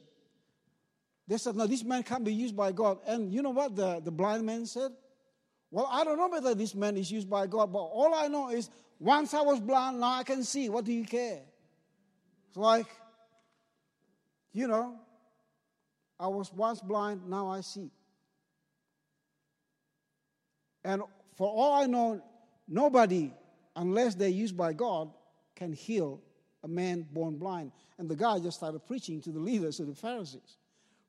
they 1.28 1.38
said, 1.38 1.56
no, 1.56 1.66
this 1.66 1.84
man 1.84 2.04
can't 2.04 2.24
be 2.24 2.34
used 2.34 2.56
by 2.56 2.72
God. 2.72 3.00
And 3.08 3.34
you 3.34 3.42
know 3.42 3.50
what 3.50 3.76
the, 3.76 4.00
the 4.00 4.12
blind 4.12 4.46
man 4.46 4.66
said? 4.66 4.92
Well, 5.72 5.90
I 5.92 6.04
don't 6.04 6.18
know 6.18 6.30
whether 6.30 6.56
this 6.56 6.74
man 6.76 6.96
is 6.96 7.12
used 7.12 7.30
by 7.30 7.48
God, 7.48 7.74
but 7.74 7.80
all 7.80 8.14
I 8.16 8.28
know 8.28 8.50
is 8.50 8.70
once 9.00 9.34
I 9.34 9.42
was 9.42 9.60
blind, 9.60 10.00
now 10.00 10.14
I 10.14 10.24
can 10.24 10.44
see. 10.44 10.70
What 10.70 10.86
do 10.86 10.94
you 10.94 11.04
care? 11.04 11.42
It's 12.48 12.58
like, 12.58 12.88
you 14.54 14.68
know, 14.68 14.96
I 16.20 16.28
was 16.28 16.54
once 16.54 16.80
blind, 16.80 17.28
now 17.28 17.50
I 17.50 17.62
see. 17.62 17.92
And 20.88 21.02
for 21.36 21.50
all 21.50 21.74
I 21.74 21.86
know, 21.86 22.22
nobody, 22.66 23.34
unless 23.76 24.16
they're 24.16 24.30
used 24.30 24.56
by 24.56 24.72
God, 24.72 25.12
can 25.54 25.74
heal 25.74 26.22
a 26.64 26.68
man 26.70 27.06
born 27.12 27.36
blind. 27.36 27.74
And 28.00 28.08
the 28.08 28.16
guy 28.16 28.40
just 28.40 28.56
started 28.56 28.80
preaching 28.88 29.20
to 29.24 29.32
the 29.32 29.40
leaders 29.40 29.82
of 29.82 29.88
the 29.88 29.94
Pharisees. 29.94 30.56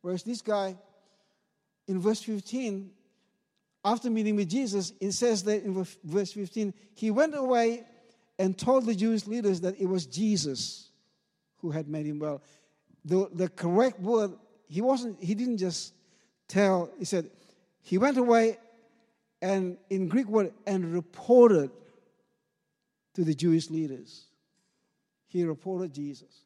Whereas 0.00 0.24
this 0.24 0.42
guy, 0.42 0.76
in 1.86 2.00
verse 2.00 2.20
15, 2.22 2.90
after 3.84 4.10
meeting 4.10 4.34
with 4.34 4.50
Jesus, 4.50 4.92
it 5.00 5.12
says 5.12 5.44
that 5.44 5.62
in 5.62 5.86
verse 6.02 6.32
15, 6.32 6.74
he 6.96 7.12
went 7.12 7.36
away 7.36 7.84
and 8.36 8.58
told 8.58 8.84
the 8.84 8.96
Jewish 8.96 9.28
leaders 9.28 9.60
that 9.60 9.80
it 9.80 9.86
was 9.86 10.06
Jesus 10.06 10.90
who 11.58 11.70
had 11.70 11.88
made 11.88 12.04
him 12.04 12.18
well. 12.18 12.42
The, 13.04 13.28
the 13.32 13.48
correct 13.48 14.00
word, 14.00 14.32
he 14.66 14.80
wasn't, 14.80 15.22
he 15.22 15.36
didn't 15.36 15.58
just 15.58 15.94
tell, 16.48 16.90
he 16.98 17.04
said, 17.04 17.30
he 17.80 17.96
went 17.96 18.18
away 18.18 18.58
and 19.40 19.76
in 19.90 20.08
Greek 20.08 20.26
word 20.28 20.52
and 20.66 20.92
reported 20.92 21.70
to 23.14 23.24
the 23.24 23.34
Jewish 23.34 23.70
leaders. 23.70 24.26
He 25.26 25.44
reported 25.44 25.92
Jesus. 25.92 26.44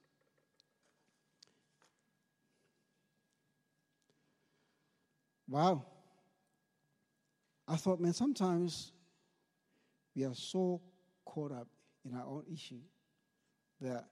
Wow. 5.48 5.84
I 7.68 7.76
thought, 7.76 8.00
man, 8.00 8.12
sometimes 8.12 8.92
we 10.16 10.24
are 10.24 10.34
so 10.34 10.80
caught 11.24 11.52
up 11.52 11.68
in 12.04 12.14
our 12.14 12.24
own 12.24 12.44
issue 12.52 12.80
that, 13.80 14.06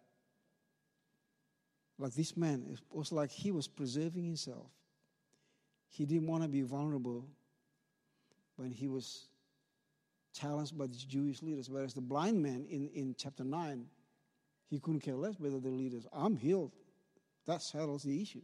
like 1.98 2.12
this 2.14 2.36
man, 2.36 2.66
it 2.70 2.78
was 2.90 3.10
like 3.10 3.30
he 3.30 3.50
was 3.50 3.66
preserving 3.68 4.24
himself. 4.24 4.70
He 5.88 6.04
didn't 6.04 6.28
want 6.28 6.42
to 6.42 6.48
be 6.48 6.62
vulnerable 6.62 7.26
when 8.60 8.70
he 8.70 8.88
was 8.88 9.28
challenged 10.34 10.76
by 10.76 10.86
the 10.86 10.94
Jewish 10.94 11.40
leaders. 11.40 11.70
Whereas 11.70 11.94
the 11.94 12.02
blind 12.02 12.42
man 12.42 12.66
in, 12.68 12.90
in 12.94 13.14
chapter 13.18 13.42
9, 13.42 13.86
he 14.68 14.78
couldn't 14.78 15.00
care 15.00 15.14
less 15.14 15.40
whether 15.40 15.58
the 15.58 15.70
leaders, 15.70 16.06
I'm 16.12 16.36
healed. 16.36 16.72
That 17.46 17.62
settles 17.62 18.02
the 18.02 18.20
issue. 18.20 18.42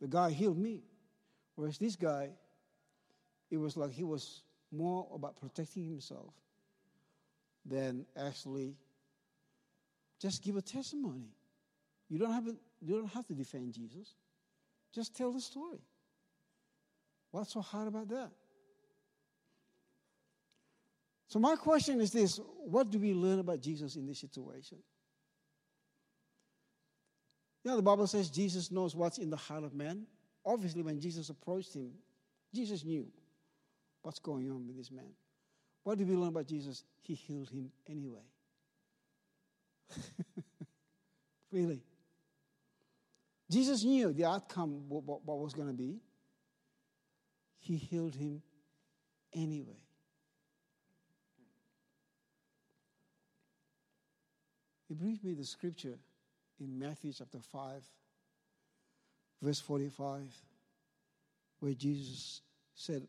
The 0.00 0.08
guy 0.08 0.30
healed 0.30 0.58
me. 0.58 0.82
Whereas 1.54 1.78
this 1.78 1.94
guy, 1.94 2.30
it 3.52 3.56
was 3.56 3.76
like 3.76 3.92
he 3.92 4.02
was 4.02 4.42
more 4.72 5.06
about 5.14 5.36
protecting 5.36 5.86
himself 5.86 6.34
than 7.64 8.04
actually 8.16 8.74
just 10.20 10.42
give 10.42 10.56
a 10.56 10.62
testimony. 10.62 11.30
You 12.08 12.18
don't 12.18 12.32
have 12.32 12.46
to, 12.46 12.56
you 12.80 12.96
don't 12.96 13.12
have 13.12 13.26
to 13.28 13.34
defend 13.34 13.74
Jesus. 13.74 14.16
Just 14.92 15.14
tell 15.14 15.30
the 15.30 15.40
story. 15.40 15.82
What's 17.30 17.52
so 17.52 17.60
hard 17.60 17.86
about 17.86 18.08
that? 18.08 18.32
So 21.32 21.38
my 21.38 21.56
question 21.56 21.98
is 22.02 22.10
this, 22.10 22.38
what 22.58 22.90
do 22.90 22.98
we 22.98 23.14
learn 23.14 23.38
about 23.38 23.62
Jesus 23.62 23.96
in 23.96 24.06
this 24.06 24.18
situation? 24.18 24.76
Yeah, 27.64 27.74
the 27.74 27.80
Bible 27.80 28.06
says 28.06 28.28
Jesus 28.28 28.70
knows 28.70 28.94
what's 28.94 29.16
in 29.16 29.30
the 29.30 29.38
heart 29.38 29.64
of 29.64 29.72
man. 29.72 30.06
Obviously, 30.44 30.82
when 30.82 31.00
Jesus 31.00 31.30
approached 31.30 31.72
him, 31.72 31.92
Jesus 32.54 32.84
knew 32.84 33.06
what's 34.02 34.18
going 34.18 34.50
on 34.50 34.66
with 34.66 34.76
this 34.76 34.90
man. 34.90 35.08
What 35.84 35.96
did 35.96 36.06
we 36.06 36.16
learn 36.16 36.28
about 36.28 36.48
Jesus? 36.48 36.84
He 37.00 37.14
healed 37.14 37.48
him 37.48 37.72
anyway. 37.88 38.26
really. 41.50 41.80
Jesus 43.50 43.84
knew 43.84 44.12
the 44.12 44.26
outcome, 44.26 44.82
what, 44.86 45.24
what 45.24 45.38
was 45.38 45.54
going 45.54 45.68
to 45.68 45.72
be. 45.72 45.96
He 47.58 47.78
healed 47.78 48.16
him 48.16 48.42
anyway. 49.32 49.81
It 54.92 54.98
brings 54.98 55.24
me 55.24 55.32
the 55.32 55.46
scripture 55.46 55.94
in 56.60 56.78
Matthew 56.78 57.14
chapter 57.14 57.38
5, 57.38 57.82
verse 59.40 59.58
45, 59.58 60.20
where 61.60 61.72
Jesus 61.72 62.42
said, 62.74 63.08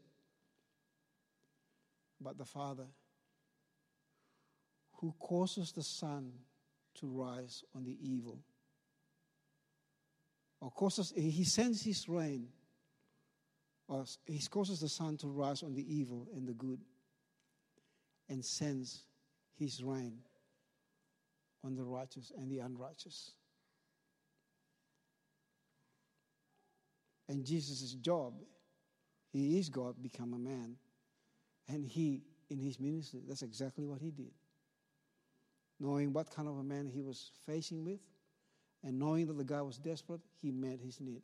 but 2.21 2.37
the 2.37 2.45
Father 2.45 2.85
who 5.01 5.13
causes 5.19 5.73
the 5.73 5.83
sun 5.83 6.31
to 7.01 7.07
rise 7.07 7.65
on 7.75 7.83
the 7.83 7.97
evil. 8.01 8.39
Or 10.61 10.71
causes, 10.71 11.11
he 11.13 11.43
sends 11.43 11.83
his 11.83 12.07
rain, 12.07 12.47
or 13.89 14.05
he 14.25 14.39
causes 14.49 14.79
the 14.79 14.87
sun 14.87 15.17
to 15.17 15.27
rise 15.27 15.63
on 15.63 15.73
the 15.73 15.93
evil 15.93 16.29
and 16.33 16.47
the 16.47 16.53
good, 16.53 16.79
and 18.29 18.45
sends 18.45 19.03
his 19.59 19.83
rain 19.83 20.19
on 21.63 21.75
the 21.75 21.83
righteous 21.83 22.31
and 22.37 22.51
the 22.51 22.59
unrighteous. 22.59 23.31
And 27.29 27.45
Jesus' 27.45 27.93
job, 27.93 28.33
he 29.31 29.57
is 29.57 29.69
God, 29.69 29.95
become 30.01 30.33
a 30.33 30.37
man 30.39 30.75
and 31.69 31.85
he, 31.85 32.21
in 32.49 32.59
his 32.59 32.79
ministry, 32.79 33.21
that's 33.27 33.41
exactly 33.41 33.85
what 33.85 34.01
he 34.01 34.11
did. 34.11 34.31
knowing 35.79 36.13
what 36.13 36.29
kind 36.29 36.47
of 36.47 36.57
a 36.57 36.63
man 36.63 36.87
he 36.87 37.01
was 37.01 37.31
facing 37.45 37.83
with, 37.83 37.99
and 38.83 38.97
knowing 38.97 39.27
that 39.27 39.37
the 39.37 39.43
guy 39.43 39.61
was 39.61 39.77
desperate, 39.77 40.21
he 40.41 40.51
met 40.51 40.79
his 40.79 40.99
need, 40.99 41.21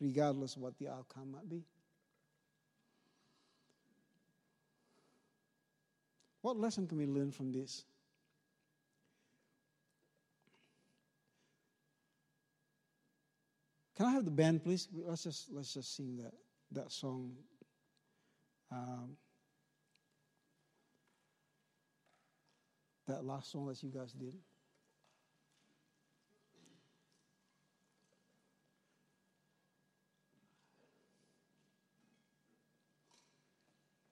regardless 0.00 0.56
of 0.56 0.62
what 0.62 0.76
the 0.78 0.88
outcome 0.88 1.32
might 1.32 1.48
be. 1.48 1.64
What 6.40 6.56
lesson 6.56 6.86
can 6.86 6.98
we 6.98 7.06
learn 7.06 7.30
from 7.30 7.52
this? 7.52 7.84
Can 13.98 14.06
I 14.06 14.12
have 14.12 14.24
the 14.24 14.30
band, 14.30 14.62
please? 14.62 14.86
Let's 14.94 15.24
just 15.24 15.50
let's 15.50 15.74
just 15.74 15.96
sing 15.96 16.18
that 16.18 16.32
that 16.70 16.92
song. 16.92 17.32
Um, 18.70 19.16
that 23.08 23.24
last 23.24 23.50
song 23.50 23.66
that 23.66 23.82
you 23.82 23.90
guys 23.90 24.12
did. 24.12 24.34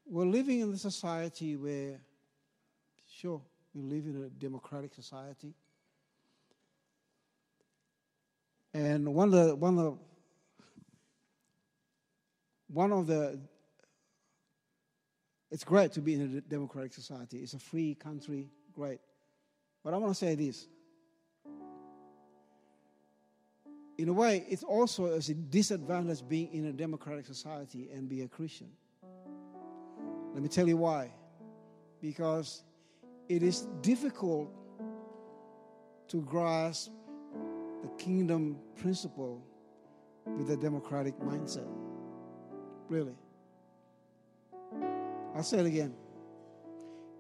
We're 0.05 0.25
living 0.25 0.61
in 0.61 0.73
a 0.73 0.79
society 0.79 1.55
where, 1.55 2.01
sure, 3.09 3.41
we 3.73 3.83
live 3.83 4.07
in 4.07 4.25
a 4.25 4.31
democratic 4.31 4.95
society. 4.95 5.55
And 8.77 9.15
one 9.15 9.33
of 9.33 9.47
the, 9.47 9.57
one 9.57 9.79
of 9.79 9.85
the, 9.85 9.99
one 12.69 12.93
of 12.93 13.07
the 13.07 13.41
it's 15.51 15.65
great 15.65 15.93
to 15.93 16.03
be 16.03 16.13
in 16.13 16.37
a 16.37 16.41
democratic 16.43 16.93
society. 16.93 17.39
It's 17.39 17.55
a 17.55 17.59
free 17.59 17.95
country 17.95 18.51
great. 18.75 18.99
But 19.83 19.95
I 19.95 19.97
want 19.97 20.13
to 20.13 20.19
say 20.19 20.35
this. 20.35 20.67
In 23.97 24.11
a 24.11 24.13
way, 24.13 24.45
it's 24.47 24.63
also 24.63 25.07
a 25.07 25.21
disadvantage 25.21 26.29
being 26.29 26.53
in 26.53 26.67
a 26.67 26.73
democratic 26.73 27.25
society 27.25 27.89
and 27.95 28.11
be 28.11 28.23
a 28.23 28.29
Christian. 28.29 28.69
Let 30.35 30.43
me 30.43 30.51
tell 30.51 30.69
you 30.69 30.77
why. 30.77 31.13
Because 32.03 32.63
it 33.31 33.43
is 33.43 33.69
difficult 33.81 34.51
to 36.09 36.21
grasp 36.21 36.91
the 37.83 37.89
kingdom 38.03 38.59
principle 38.81 39.43
with 40.27 40.51
a 40.51 40.57
democratic 40.57 41.19
mindset. 41.19 41.67
Really. 42.89 43.15
I'll 45.35 45.43
say 45.43 45.59
it 45.59 45.67
again. 45.67 45.95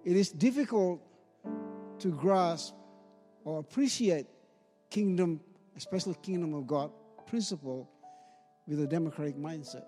It 0.04 0.16
is 0.16 0.30
difficult 0.30 1.02
to 1.98 2.08
grasp 2.08 2.74
or 3.44 3.58
appreciate 3.58 4.26
kingdom, 4.90 5.40
especially 5.76 6.14
kingdom 6.22 6.54
of 6.54 6.66
God 6.66 6.90
principle 7.26 7.90
with 8.66 8.80
a 8.80 8.86
democratic 8.86 9.36
mindset. 9.36 9.84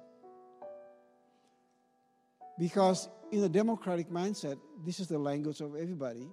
Because 2.59 3.09
in 3.31 3.43
a 3.45 3.49
democratic 3.49 4.11
mindset, 4.11 4.59
this 4.85 5.01
is 5.01 5.07
the 5.07 5.19
language 5.19 5.61
of 5.61 5.77
everybody. 5.77 6.29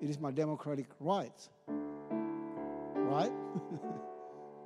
It 0.00 0.10
is 0.10 0.18
my 0.18 0.30
democratic 0.30 0.86
right. 1.00 1.48
Right? 2.94 3.32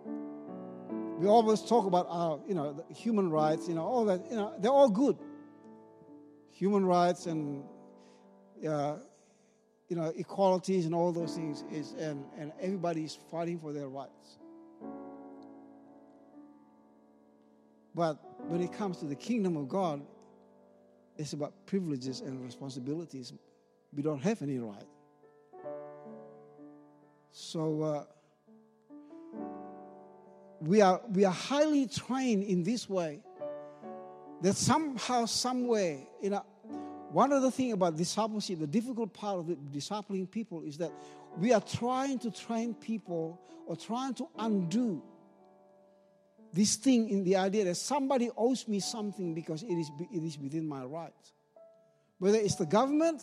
we 1.19 1.27
always 1.27 1.63
talk 1.63 1.87
about 1.87 2.07
our, 2.09 2.41
you 2.49 2.55
know, 2.55 2.85
human 2.95 3.31
rights, 3.31 3.69
you 3.69 3.75
know, 3.75 3.85
all 3.85 4.05
that, 4.07 4.29
you 4.31 4.37
know, 4.37 4.55
they're 4.59 4.71
all 4.71 4.89
good. 4.89 5.17
Human 6.51 6.85
rights 6.85 7.27
and 7.27 7.63
uh, 8.67 8.97
you 9.89 9.97
know, 9.97 10.13
equalities 10.17 10.87
and 10.87 10.95
all 10.95 11.11
those 11.13 11.35
things 11.35 11.65
is, 11.71 11.93
and, 11.99 12.25
and 12.39 12.53
everybody 12.61 13.05
is 13.05 13.19
fighting 13.31 13.59
for 13.59 13.73
their 13.73 13.89
rights. 13.89 14.39
But 17.93 18.19
when 18.49 18.63
it 18.63 18.73
comes 18.73 18.99
to 18.99 19.07
the 19.07 19.17
kingdom 19.17 19.57
of 19.57 19.69
God, 19.69 20.01
it's 21.17 21.33
about 21.33 21.67
privileges 21.67 22.21
and 22.21 22.43
responsibilities. 22.45 23.33
We 23.93 24.03
don't 24.03 24.23
have 24.23 24.43
any 24.43 24.59
right. 24.59 24.85
So 27.33 27.83
uh, 27.83 28.05
we 30.61 30.81
are 30.81 31.01
we 31.09 31.25
are 31.25 31.33
highly 31.33 31.87
trained 31.87 32.45
in 32.45 32.63
this 32.63 32.89
way. 32.89 33.21
That 34.43 34.57
somehow, 34.57 35.27
somewhere, 35.27 35.99
you 36.23 36.31
know, 36.31 36.45
one 37.13 37.31
of 37.33 37.43
the 37.43 37.51
things 37.51 37.75
about 37.75 37.97
discipleship, 37.97 38.59
the 38.59 38.67
difficult 38.67 39.13
part 39.13 39.41
of 39.41 39.47
discipling 39.71 40.31
people 40.31 40.63
is 40.63 40.79
that 40.79 40.93
we 41.39 41.53
are 41.53 41.61
trying 41.61 42.19
to 42.21 42.31
train 42.31 42.73
people 42.75 43.39
or 43.67 43.77
trying 43.77 44.15
to 44.15 44.29
undo 44.39 45.03
this 46.53 46.77
thing 46.77 47.09
in 47.11 47.23
the 47.23 47.37
idea 47.37 47.65
that 47.65 47.77
somebody 47.77 48.31
owes 48.37 48.67
me 48.67 48.81
something 48.81 49.35
because 49.35 49.63
it 49.63 49.75
is, 49.75 49.91
it 50.13 50.23
is 50.25 50.39
within 50.39 50.67
my 50.67 50.85
right. 50.85 51.13
Whether 52.19 52.39
it's 52.39 52.57
the 52.57 52.67
government 52.67 53.23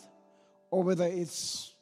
or 0.70 0.82
whether 0.82 1.04
it's 1.04 1.74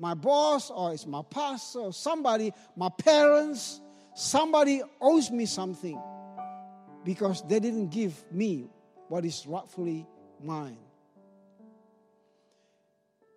my 0.00 0.14
boss 0.14 0.70
or 0.70 0.94
it's 0.94 1.06
my 1.06 1.20
pastor 1.28 1.80
or 1.80 1.92
somebody, 1.92 2.52
my 2.74 2.88
parents, 2.88 3.82
somebody 4.14 4.80
owes 4.98 5.30
me 5.30 5.44
something 5.44 6.00
because 7.04 7.42
they 7.42 7.60
didn't 7.60 7.90
give 7.90 8.24
me 8.32 8.70
what 9.08 9.26
is 9.26 9.46
rightfully 9.46 10.06
mine. 10.42 10.78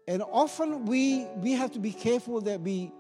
And 0.08 0.24
often 0.24 0.86
we, 0.86 1.26
we 1.36 1.52
have 1.52 1.74
to 1.74 1.80
be 1.80 1.92
careful 1.92 2.40
that 2.42 2.62
we, 2.62 2.94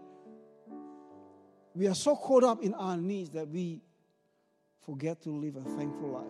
we 1.73 1.87
are 1.87 1.95
so 1.95 2.17
caught 2.17 2.43
up 2.43 2.61
in 2.61 2.73
our 2.73 2.97
needs 2.97 3.29
that 3.29 3.47
we 3.47 3.81
forget 4.85 5.21
to 5.21 5.29
live 5.29 5.55
a 5.55 5.63
thankful 5.63 6.09
life. 6.09 6.25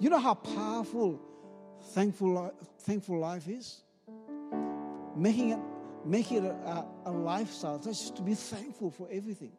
You 0.00 0.08
know 0.08 0.18
how 0.18 0.32
powerful 0.34 1.20
thankful, 1.92 2.54
thankful 2.78 3.18
life 3.18 3.48
is? 3.48 3.82
Making 5.18 5.50
it, 5.50 5.58
making 6.04 6.44
it 6.44 6.44
a, 6.44 6.86
a 7.06 7.10
lifestyle, 7.10 7.78
just 7.78 8.14
to 8.16 8.22
be 8.22 8.34
thankful 8.34 8.92
for 8.92 9.08
everything. 9.10 9.50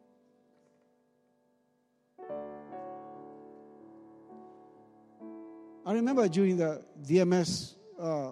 I 5.84 5.92
remember 5.92 6.26
during 6.28 6.56
the 6.56 6.82
DMS 7.06 7.74
uh, 8.00 8.30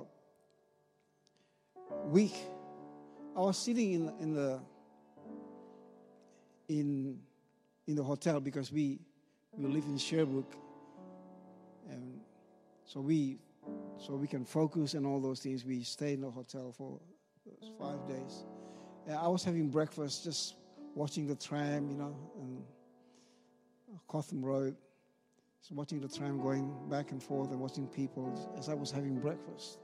week, 2.06 2.34
I 3.36 3.40
was 3.40 3.58
sitting 3.58 3.92
in, 3.92 4.12
in 4.20 4.32
the 4.32 4.60
in 6.68 7.18
in 7.86 7.94
the 7.94 8.02
hotel 8.02 8.40
because 8.40 8.72
we 8.72 9.00
we 9.52 9.66
live 9.68 9.84
in 9.84 9.98
Sherbrooke, 9.98 10.54
and 11.90 12.20
so 12.86 13.00
we 13.00 13.38
so 13.98 14.14
we 14.14 14.28
can 14.28 14.44
focus 14.44 14.94
and 14.94 15.06
all 15.06 15.20
those 15.20 15.40
things. 15.40 15.64
We 15.64 15.82
stay 15.82 16.14
in 16.14 16.22
the 16.22 16.30
hotel 16.30 16.72
for 16.72 17.00
five 17.78 18.06
days. 18.08 18.44
And 19.06 19.16
I 19.16 19.28
was 19.28 19.44
having 19.44 19.68
breakfast, 19.68 20.24
just 20.24 20.56
watching 20.94 21.26
the 21.26 21.34
tram, 21.34 21.88
you 21.88 21.96
know, 21.96 22.16
and 22.40 22.62
uh, 23.92 23.98
Cotham 24.06 24.44
Road 24.44 24.76
so 25.61 25.74
watching 25.74 26.00
the 26.00 26.08
tram 26.08 26.40
going 26.40 26.74
back 26.88 27.11
and 27.11 27.22
forth 27.22 27.50
and 27.50 27.61
watching 27.61 27.87
people 27.87 28.32
as 28.58 28.68
I 28.68 28.74
was 28.74 28.90
having 28.90 29.18
breakfast. 29.18 29.78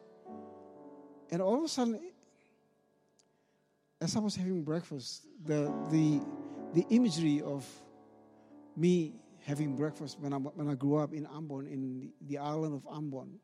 And 1.31 1.43
all 1.43 1.57
of 1.57 1.65
a 1.65 1.69
sudden, 1.69 2.01
as 4.01 4.17
I 4.17 4.21
was 4.21 4.37
having 4.37 4.63
breakfast, 4.63 5.27
the, 5.45 5.73
the, 5.91 6.21
the 6.75 6.87
imagery 6.91 7.43
of 7.43 7.67
me 8.77 9.15
having 9.45 9.77
breakfast 9.77 10.19
when 10.21 10.33
I, 10.33 10.37
when 10.37 10.71
I 10.71 10.75
grew 10.75 10.97
up 10.97 11.13
in 11.13 11.27
Ambon, 11.27 11.71
in 11.71 11.83
the, 11.83 12.11
the 12.29 12.39
island 12.39 12.75
of 12.75 12.85
Ambon. 12.91 13.35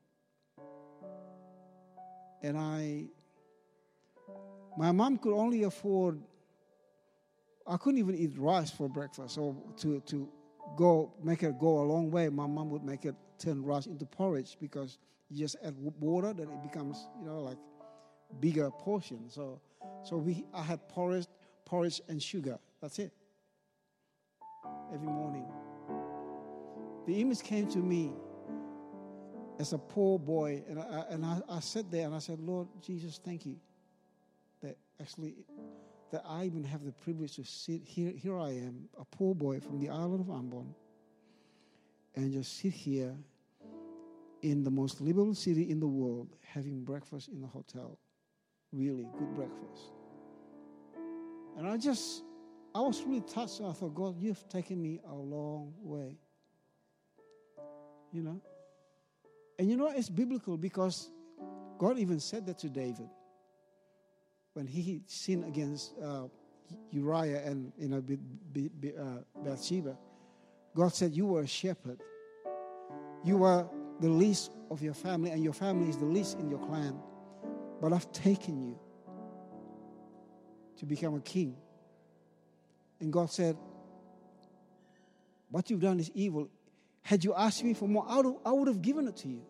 And 2.43 2.57
I, 2.57 3.05
my 4.77 4.93
mom 4.93 5.19
could 5.19 5.35
only 5.35 5.65
afford, 5.65 6.21
I 7.67 7.77
couldn't 7.77 7.99
even 7.99 8.15
eat 8.15 8.33
rice 8.37 8.71
for 8.71 8.89
breakfast. 8.89 9.35
So 9.35 9.75
to, 9.79 10.01
to 10.01 10.29
go 10.77 11.13
make 11.23 11.43
it 11.43 11.59
go 11.59 11.81
a 11.81 11.85
long 11.85 12.11
way, 12.11 12.29
my 12.29 12.47
mom 12.47 12.71
would 12.71 12.85
make 12.85 13.05
it 13.05 13.15
turn 13.39 13.65
rice 13.65 13.87
into 13.87 14.07
porridge 14.07 14.57
because 14.61 14.99
you 15.29 15.39
just 15.39 15.57
add 15.65 15.75
water, 15.79 16.33
then 16.33 16.49
it 16.49 16.63
becomes 16.63 17.09
you 17.21 17.27
know 17.27 17.41
like 17.41 17.59
bigger 18.41 18.71
portion. 18.71 19.29
So 19.29 19.61
so 20.03 20.17
we 20.17 20.45
I 20.53 20.63
had 20.63 20.89
porridge, 20.89 21.27
porridge 21.65 22.01
and 22.09 22.23
sugar. 22.23 22.59
That's 22.81 22.99
it. 22.99 23.13
Every 24.93 25.09
morning. 25.09 25.47
The 27.07 27.21
image 27.21 27.43
came 27.43 27.67
to 27.69 27.79
me 27.79 28.13
as 29.59 29.73
a 29.73 29.79
poor 29.79 30.19
boy, 30.19 30.63
and 30.69 30.79
I, 30.79 31.05
and 31.11 31.25
I, 31.25 31.41
I 31.49 31.61
sat 31.61 31.91
there 31.91 32.07
and 32.07 32.15
I 32.15 32.19
said, 32.19 32.41
Lord 32.41 32.69
Jesus, 32.81 33.21
thank 33.23 33.47
you 33.47 33.57
actually 35.01 35.35
that 36.11 36.25
I 36.27 36.45
even 36.45 36.65
have 36.65 36.85
the 36.85 36.93
privilege 36.93 37.37
to 37.37 37.45
sit 37.45 37.83
here. 37.85 38.11
Here 38.11 38.39
I 38.39 38.51
am, 38.51 38.89
a 38.99 39.05
poor 39.05 39.35
boy 39.35 39.61
from 39.61 39.79
the 39.79 39.89
island 39.89 40.21
of 40.21 40.27
Ambon, 40.27 40.75
and 42.17 42.33
just 42.33 42.59
sit 42.59 42.73
here 42.73 43.15
in 44.43 44.65
the 44.65 44.71
most 44.71 45.01
liberal 45.01 45.35
city 45.35 45.71
in 45.71 45.81
the 45.81 45.87
world 45.87 46.29
having 46.43 46.83
breakfast 46.83 47.29
in 47.29 47.43
a 47.45 47.47
hotel. 47.47 47.99
Really 48.73 49.07
good 49.19 49.35
breakfast. 49.35 49.93
And 51.57 51.69
I 51.69 51.77
just, 51.77 52.23
I 52.75 52.81
was 52.81 53.03
really 53.03 53.21
touched. 53.21 53.61
I 53.61 53.73
thought, 53.73 53.95
God, 53.95 54.17
you've 54.19 54.49
taken 54.49 54.81
me 54.81 55.01
a 55.09 55.15
long 55.15 55.73
way. 55.81 56.17
You 58.13 58.23
know? 58.23 58.41
And 59.59 59.69
you 59.69 59.77
know, 59.77 59.89
it's 59.89 60.09
biblical 60.09 60.57
because 60.57 61.11
God 61.79 61.99
even 61.99 62.19
said 62.19 62.47
that 62.47 62.59
to 62.61 62.69
David 62.69 63.09
when 64.55 64.67
he 64.67 65.03
sinned 65.07 65.45
against 65.45 65.95
uh, 66.03 66.25
Uriah 66.91 67.43
and 67.45 67.73
you 67.79 67.89
know 67.89 67.99
uh, 67.99 69.43
Bathsheba. 69.45 69.97
God 70.75 70.95
said, 70.95 71.15
"You 71.15 71.27
were 71.27 71.43
a 71.43 71.47
shepherd. 71.47 72.01
You 73.25 73.39
were 73.39 73.69
the 74.01 74.09
least 74.09 74.53
of 74.71 74.83
your 74.83 74.95
family, 74.95 75.31
and 75.31 75.43
your 75.43 75.53
family 75.53 75.89
is 75.89 75.97
the 75.97 76.07
least 76.07 76.39
in 76.39 76.49
your 76.49 76.61
clan. 76.61 76.99
But 77.81 77.93
I've 77.93 78.11
taken 78.13 78.61
you 78.61 78.79
to 80.79 80.87
become 80.87 81.15
a 81.15 81.21
king." 81.21 81.57
And 83.01 83.13
God 83.13 83.31
said, 83.31 83.57
"What 85.51 85.71
you've 85.71 85.81
done 85.81 85.99
is 86.01 86.11
evil. 86.15 86.49
Had 87.03 87.25
you 87.25 87.35
asked 87.35 87.65
me 87.65 87.75
for 87.75 87.89
more, 87.89 88.05
I 88.45 88.53
would 88.53 88.69
have 88.69 88.83
given 88.83 89.09
it 89.09 89.17
to 89.19 89.29
you." 89.29 89.43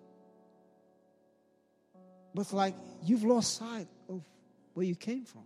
But 2.35 2.53
like 2.53 2.77
you've 3.03 3.25
lost 3.25 3.57
sight 3.57 3.89
of 4.09 4.23
where 4.81 4.87
you 4.87 4.97
came 4.97 5.27
from. 5.27 5.45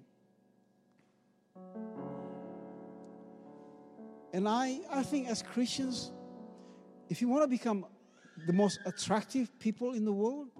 And 4.32 4.48
I, 4.48 4.78
I 4.88 5.02
think 5.02 5.28
as 5.28 5.42
Christians, 5.42 6.12
if 7.08 7.20
you 7.20 7.26
want 7.26 7.42
to 7.42 7.48
become 7.48 7.84
the 8.46 8.52
most 8.52 8.78
attractive 8.86 9.58
people 9.58 9.94
in 9.94 10.04
the 10.04 10.12
world, 10.12 10.50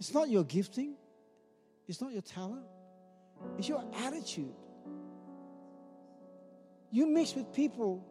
it's 0.00 0.12
not 0.12 0.28
your 0.28 0.42
gifting, 0.42 0.96
it's 1.86 2.00
not 2.00 2.10
your 2.10 2.22
talent, 2.22 2.64
it's 3.58 3.68
your 3.68 3.84
attitude. 4.04 4.56
You 6.90 7.06
mix 7.06 7.32
with 7.36 7.52
people. 7.52 8.04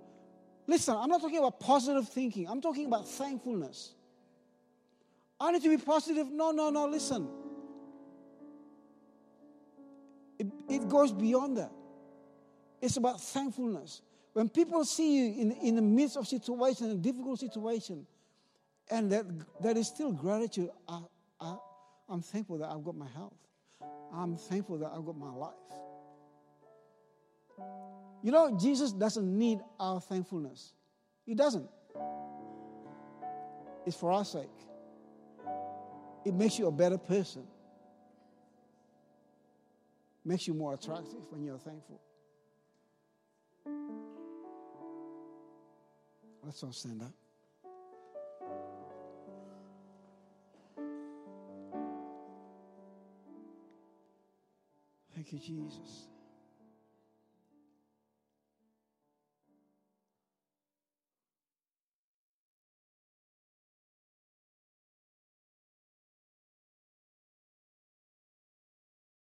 Listen, 0.65 0.95
I'm 0.95 1.09
not 1.09 1.19
talking 1.19 1.39
about 1.39 1.59
positive 1.59 2.07
thinking, 2.07 2.47
I'm 2.47 2.61
talking 2.61 2.85
about 2.85 3.05
thankfulness. 3.05 3.95
I 5.41 5.51
need 5.51 5.61
to 5.63 5.77
be 5.77 5.83
positive. 5.83 6.31
No, 6.31 6.51
no, 6.51 6.69
no, 6.69 6.87
listen. 6.87 7.27
It, 10.39 10.47
it 10.69 10.87
goes 10.87 11.11
beyond 11.11 11.57
that. 11.57 11.71
It's 12.81 12.97
about 12.97 13.21
thankfulness. 13.21 14.01
When 14.33 14.49
people 14.49 14.85
see 14.85 15.17
you 15.17 15.41
in, 15.41 15.51
in 15.51 15.75
the 15.75 15.81
midst 15.81 16.15
of 16.15 16.27
situation, 16.27 16.91
a 16.91 16.95
difficult 16.95 17.39
situation, 17.39 18.05
and 18.89 19.11
that 19.11 19.25
there 19.61 19.77
is 19.77 19.87
still 19.87 20.11
gratitude, 20.11 20.69
I, 20.87 21.01
I, 21.39 21.57
I'm 22.07 22.21
thankful 22.21 22.59
that 22.59 22.69
I've 22.69 22.83
got 22.83 22.95
my 22.95 23.07
health. 23.15 23.33
I'm 24.13 24.37
thankful 24.37 24.77
that 24.77 24.91
I've 24.95 25.05
got 25.05 25.17
my 25.17 25.31
life. 25.31 25.53
You 28.23 28.31
know, 28.31 28.57
Jesus 28.59 28.91
doesn't 28.91 29.37
need 29.37 29.59
our 29.79 29.99
thankfulness. 29.99 30.73
He 31.25 31.33
doesn't. 31.33 31.67
It's 33.85 33.95
for 33.95 34.11
our 34.11 34.25
sake. 34.25 34.49
It 36.25 36.33
makes 36.33 36.59
you 36.59 36.67
a 36.67 36.71
better 36.71 36.97
person. 36.97 37.43
Makes 40.27 40.45
you 40.45 40.53
more 40.53 40.73
attractive 40.73 41.21
when 41.29 41.41
you're 41.41 41.57
thankful. 41.57 42.01
Let's 46.43 46.61
all 46.61 46.73
stand 46.73 47.01
up. 47.01 47.13
Thank 55.15 55.31
you, 55.31 55.39
Jesus. 55.39 56.07